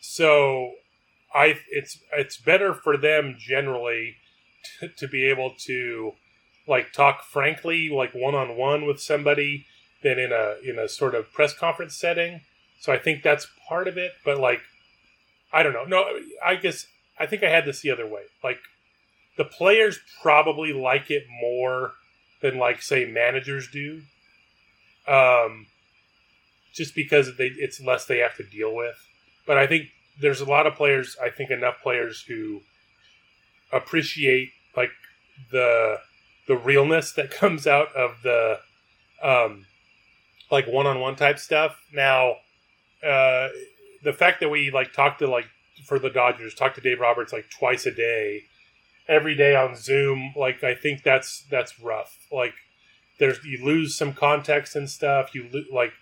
[0.00, 0.72] So
[1.34, 4.16] i it's it's better for them generally
[4.80, 6.12] to, to be able to
[6.66, 9.66] like talk frankly like one-on-one with somebody
[10.02, 12.40] than in a in a sort of press conference setting
[12.80, 14.12] so I think that's part of it.
[14.24, 14.60] But like,
[15.52, 15.84] I don't know.
[15.84, 16.04] No,
[16.44, 16.86] I guess
[17.18, 18.22] I think I had this the other way.
[18.42, 18.58] Like,
[19.36, 21.92] the players probably like it more
[22.40, 24.02] than like say managers do.
[25.06, 25.66] Um,
[26.74, 28.96] just because they it's less they have to deal with.
[29.46, 29.88] But I think
[30.20, 31.16] there's a lot of players.
[31.22, 32.60] I think enough players who
[33.72, 34.90] appreciate like
[35.50, 35.98] the
[36.46, 38.58] the realness that comes out of the
[39.22, 39.66] um
[40.50, 41.80] like one-on-one type stuff.
[41.92, 42.36] Now,
[43.04, 43.48] uh,
[44.02, 45.46] the fact that we like talk to like
[45.84, 48.44] for the Dodgers, talk to Dave Roberts like twice a day,
[49.08, 52.18] every day on Zoom, like I think that's that's rough.
[52.32, 52.54] Like
[53.18, 55.34] there's you lose some context and stuff.
[55.34, 55.92] You lo- like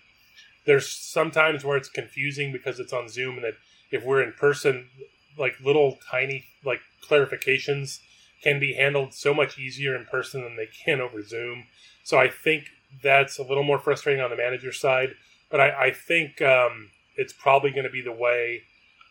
[0.65, 3.55] there's sometimes where it's confusing because it's on Zoom and that
[3.91, 4.89] if we're in person,
[5.37, 7.99] like little tiny like clarifications
[8.43, 11.65] can be handled so much easier in person than they can over Zoom.
[12.03, 12.65] So I think
[13.01, 15.15] that's a little more frustrating on the manager side.
[15.53, 18.63] But I, I think um, it's probably going to be the way,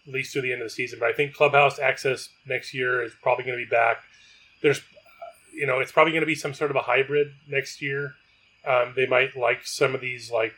[0.09, 0.99] at least through the end of the season.
[0.99, 3.99] But I think Clubhouse access next year is probably going to be back.
[4.61, 4.80] There's,
[5.55, 8.14] you know, it's probably going to be some sort of a hybrid next year.
[8.66, 10.55] Um, they might like some of these like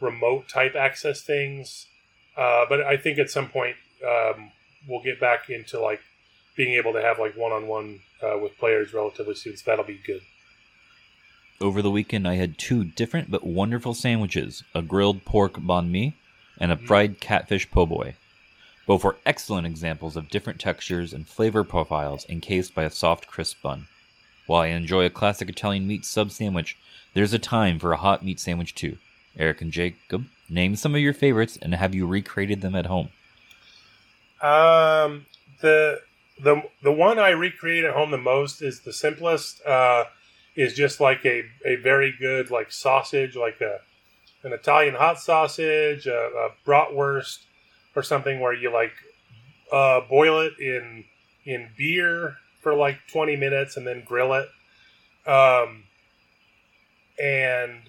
[0.00, 1.86] remote type access things,
[2.38, 4.52] uh, but I think at some point um,
[4.88, 6.00] we'll get back into like
[6.56, 8.00] being able to have like one on one
[8.40, 9.54] with players relatively soon.
[9.58, 10.22] So that'll be good.
[11.62, 16.14] Over the weekend, I had two different but wonderful sandwiches a grilled pork banh mi
[16.56, 18.14] and a fried catfish po' boy.
[18.86, 23.60] Both were excellent examples of different textures and flavor profiles encased by a soft, crisp
[23.60, 23.88] bun.
[24.46, 26.78] While I enjoy a classic Italian meat sub sandwich,
[27.12, 28.96] there's a time for a hot meat sandwich too.
[29.36, 33.10] Eric and Jacob, name some of your favorites and have you recreated them at home?
[34.40, 35.26] Um,
[35.60, 36.00] the
[36.42, 39.60] the the one I recreate at home the most is the simplest.
[39.66, 40.04] Uh,
[40.60, 43.78] is just like a, a very good like sausage, like a
[44.42, 47.38] an Italian hot sausage, a, a bratwurst,
[47.96, 48.92] or something where you like
[49.72, 51.04] uh, boil it in
[51.46, 54.48] in beer for like twenty minutes and then grill it,
[55.26, 55.84] um,
[57.18, 57.80] and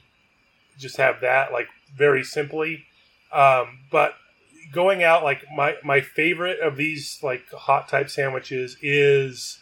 [0.78, 2.86] just have that like very simply.
[3.34, 4.16] Um, but
[4.72, 9.60] going out like my my favorite of these like hot type sandwiches is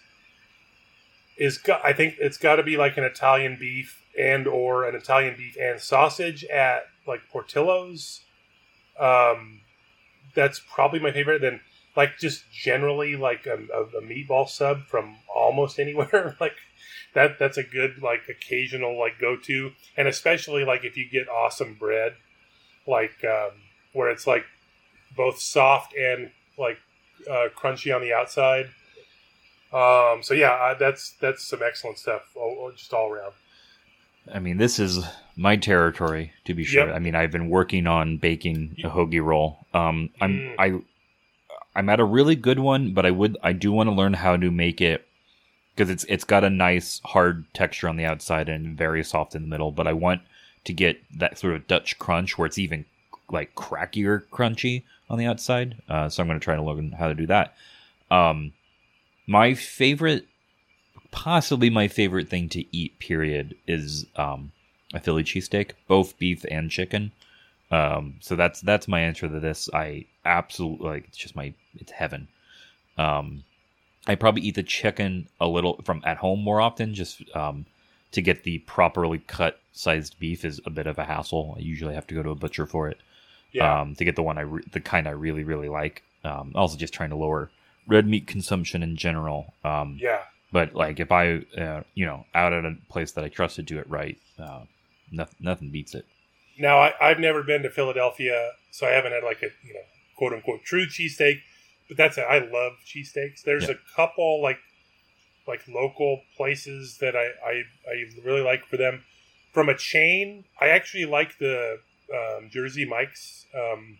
[1.39, 4.93] is go- I think it's got to be like an Italian beef and or an
[4.93, 8.21] Italian beef and sausage at like Portillo's.
[8.99, 9.61] Um,
[10.35, 11.41] that's probably my favorite.
[11.41, 11.61] Then
[11.95, 16.55] like just generally like a, a, a meatball sub from almost anywhere like
[17.13, 17.39] that.
[17.39, 21.75] That's a good like occasional like go to, and especially like if you get awesome
[21.79, 22.15] bread,
[22.85, 23.51] like um,
[23.93, 24.43] where it's like
[25.15, 26.79] both soft and like
[27.29, 28.69] uh, crunchy on the outside.
[29.71, 33.33] Um, so yeah, uh, that's that's some excellent stuff, all, just all around.
[34.31, 35.03] I mean, this is
[35.35, 36.87] my territory to be sure.
[36.87, 36.95] Yep.
[36.95, 39.65] I mean, I've been working on baking a hoagie roll.
[39.73, 40.55] Um, I'm Mm.
[40.59, 40.81] I
[41.75, 44.37] I'm at a really good one, but I would I do want to learn how
[44.37, 45.07] to make it
[45.75, 49.43] because it's it's got a nice hard texture on the outside and very soft in
[49.43, 49.71] the middle.
[49.71, 50.21] But I want
[50.65, 52.85] to get that sort of Dutch crunch where it's even
[53.31, 55.81] like crackier crunchy on the outside.
[55.87, 57.55] Uh, so I'm going to try to learn how to do that.
[58.11, 58.51] Um,
[59.29, 60.25] my favorite,
[61.11, 64.51] possibly my favorite thing to eat, period, is um,
[64.91, 67.11] a Philly cheesesteak, both beef and chicken.
[67.69, 69.69] Um, so that's that's my answer to this.
[69.71, 72.27] I absolutely like it's just my it's heaven.
[72.97, 73.43] Um,
[74.07, 77.67] I probably eat the chicken a little from at home more often, just um,
[78.13, 81.53] to get the properly cut sized beef is a bit of a hassle.
[81.55, 82.97] I usually have to go to a butcher for it.
[83.51, 83.81] Yeah.
[83.81, 86.01] Um, to get the one I re- the kind I really really like.
[86.23, 87.51] Um, also just trying to lower
[87.89, 89.53] red meat consumption in general.
[89.65, 90.21] Um, Yeah.
[90.51, 93.61] But like if I uh, you know out at a place that I trust to
[93.63, 94.61] do it right, uh,
[95.11, 96.05] nothing nothing beats it.
[96.57, 99.85] Now I, I've never been to Philadelphia, so I haven't had like a you know
[100.17, 101.41] quote unquote true cheesesteak.
[101.87, 102.25] But that's it.
[102.29, 103.43] I love cheesesteaks.
[103.43, 103.75] There's Yeah.
[103.75, 104.59] a couple like
[105.47, 109.03] like local places that I, I I really like for them.
[109.53, 111.79] From a chain, I actually like the
[112.13, 113.97] um, Jersey Mike's um,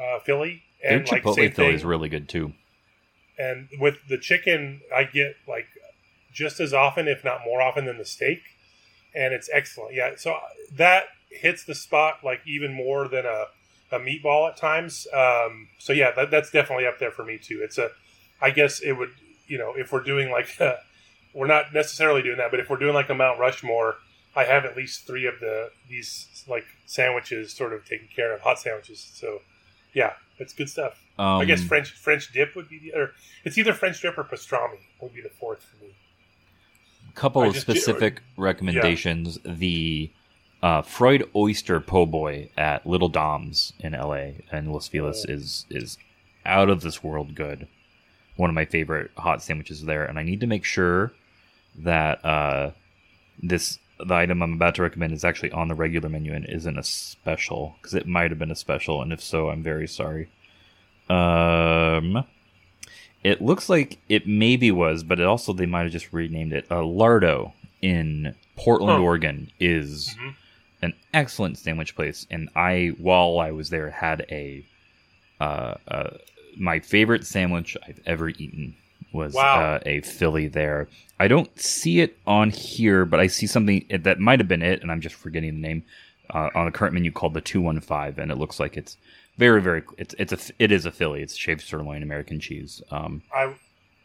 [0.00, 1.74] uh, Philly Their and like Chipotle Philly thing.
[1.74, 2.52] is really good too.
[3.38, 5.66] and with the chicken i get like
[6.32, 8.40] just as often if not more often than the steak.
[9.14, 9.94] And it's excellent.
[9.94, 10.36] Yeah so
[10.76, 13.46] that hits the spot like even more than a,
[13.92, 15.06] a meatball at times.
[15.12, 17.60] Um, so yeah that, that's definitely up there for me too.
[17.62, 17.90] It's a
[18.42, 19.10] i guess it would
[19.46, 20.78] you know if we're doing like a,
[21.34, 23.96] we're not necessarily doing that but if we're doing like a mount rushmore
[24.36, 28.40] i have at least three of the these like sandwiches sort of taken care of
[28.40, 28.98] hot sandwiches.
[29.14, 29.40] So
[29.94, 33.12] yeah it's good stuff I guess Um, French French dip would be the or
[33.44, 35.94] it's either French dip or pastrami would be the fourth for me.
[37.14, 39.38] couple I of specific recommendations.
[39.44, 40.10] The
[40.62, 45.98] uh, fried oyster po' boy at Little Dom's in LA and Los Feliz is is
[46.44, 47.68] out of this world good.
[48.36, 51.12] One of my favorite hot sandwiches there, and I need to make sure
[51.76, 52.72] that uh,
[53.40, 56.78] this the item I'm about to recommend is actually on the regular menu and isn't
[56.78, 60.28] a special because it might have been a special, and if so, I'm very sorry.
[61.08, 62.24] Um,
[63.22, 66.66] it looks like it maybe was, but it also they might have just renamed it.
[66.70, 67.52] Uh, Lardo
[67.82, 69.02] in Portland, Huh.
[69.04, 70.34] Oregon, is Mhm.
[70.82, 74.64] an excellent sandwich place, and I, while I was there, had a
[75.40, 76.10] uh, uh,
[76.56, 78.76] my favorite sandwich I've ever eaten
[79.14, 79.74] was Wow.
[79.76, 80.88] uh, a Philly there.
[81.18, 84.82] I don't see it on here, but I see something that might have been it,
[84.82, 85.84] and I'm just forgetting the name
[86.30, 88.96] uh, on the current menu called the two one five, and it looks like it's
[89.38, 91.22] very very it's it's a it is a Philly.
[91.22, 92.82] It's shaved sirloin American cheese.
[92.90, 93.54] Um, I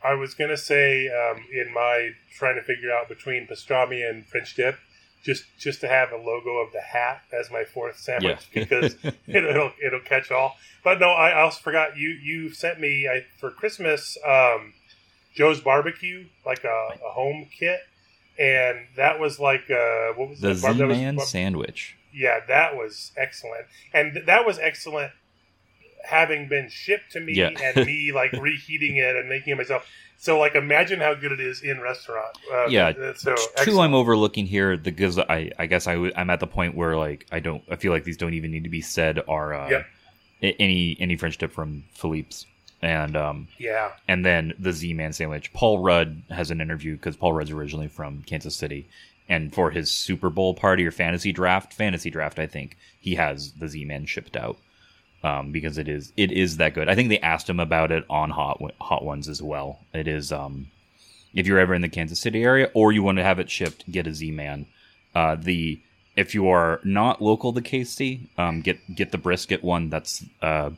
[0.03, 4.53] I was gonna say um, in my trying to figure out between pastrami and French
[4.55, 4.77] dip,
[5.23, 8.63] just just to have a logo of the hat as my fourth sandwich Yeah.
[8.63, 8.95] because
[9.27, 10.55] it, will it'll catch all.
[10.83, 14.73] But no, I also forgot you you sent me I, for Christmas um,
[15.35, 17.79] Joe's barbecue like a, a home kit,
[18.37, 20.61] and that was like uh, what was the that?
[20.61, 21.95] Bar- that Z-Man bar- sandwich.
[22.13, 25.11] Yeah, that was excellent, and th- that was excellent
[26.05, 27.49] having been shipped to me Yeah.
[27.61, 29.85] and me like reheating it and making it myself.
[30.17, 32.37] So like, imagine how good it is in restaurant.
[32.51, 33.79] Uh, yeah, uh, so two excellent.
[33.81, 37.25] I'm overlooking here because I I guess I w- I'm at the point where like
[37.31, 39.85] I don't I feel like these don't even need to be said are uh, Yep.
[40.59, 42.45] any any French dip from Philippe's.
[42.81, 43.91] And um, Yeah.
[44.07, 45.51] and then the Z-Man sandwich.
[45.53, 48.87] Paul Rudd has an interview because Paul Rudd's originally from Kansas City,
[49.27, 53.51] and for his Super Bowl party or fantasy draft, fantasy draft, I think he has
[53.53, 54.57] the Z-Man shipped out
[55.23, 56.89] um, because it is it is that good.
[56.89, 59.79] I think they asked him about it on Hot Hot Ones as well.
[59.93, 60.67] It is um,
[61.33, 63.89] if you're ever in the Kansas City area or you want to have it shipped,
[63.91, 64.65] get a Z-Man.
[65.13, 65.79] Uh, the
[66.15, 69.89] if you are not local to KC, um, get get the brisket one.
[69.89, 70.71] That's uh,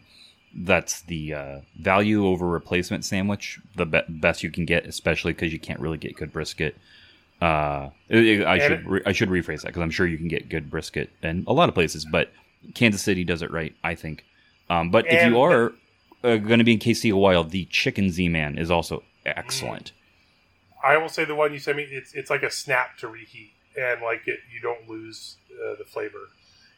[0.53, 5.53] that's the uh, value over replacement sandwich, the be- best you can get, especially because
[5.53, 6.75] you can't really get good brisket.
[7.41, 10.69] Uh, I should re- I should rephrase that because I'm sure you can get good
[10.69, 12.31] brisket in a lot of places, but
[12.75, 14.25] Kansas City does it right, I think.
[14.69, 15.73] Um, but if you are
[16.23, 19.91] uh, going to be in KC a while, the chicken Z Man is also excellent.
[20.83, 23.51] I will say the one you sent me, it's it's like a snap to reheat,
[23.77, 26.29] and like it, you don't lose uh, the flavor.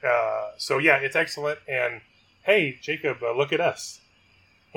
[0.05, 1.59] Uh, so yeah, it's excellent.
[1.67, 2.01] And
[2.43, 3.99] hey, Jacob, uh, look at us.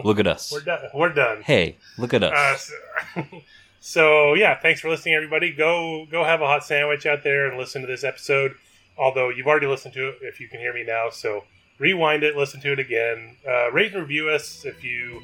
[0.02, 0.52] Look at us.
[0.54, 0.90] We're done.
[0.94, 1.42] We're done.
[1.42, 2.72] Hey, look at us.
[3.16, 3.42] Uh, so,
[3.80, 5.52] so, yeah, thanks for listening, everybody.
[5.52, 8.54] Go go have a hot sandwich out there and listen to this episode.
[8.98, 11.44] Although you've already listened to it, if you can hear me now, so
[11.78, 15.22] rewind it, listen to it again, uh, rate and review us if you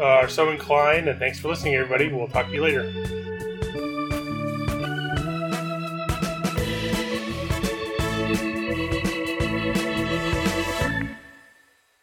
[0.00, 1.08] are so inclined.
[1.08, 2.08] And thanks for listening, everybody.
[2.08, 3.23] We'll talk to you later.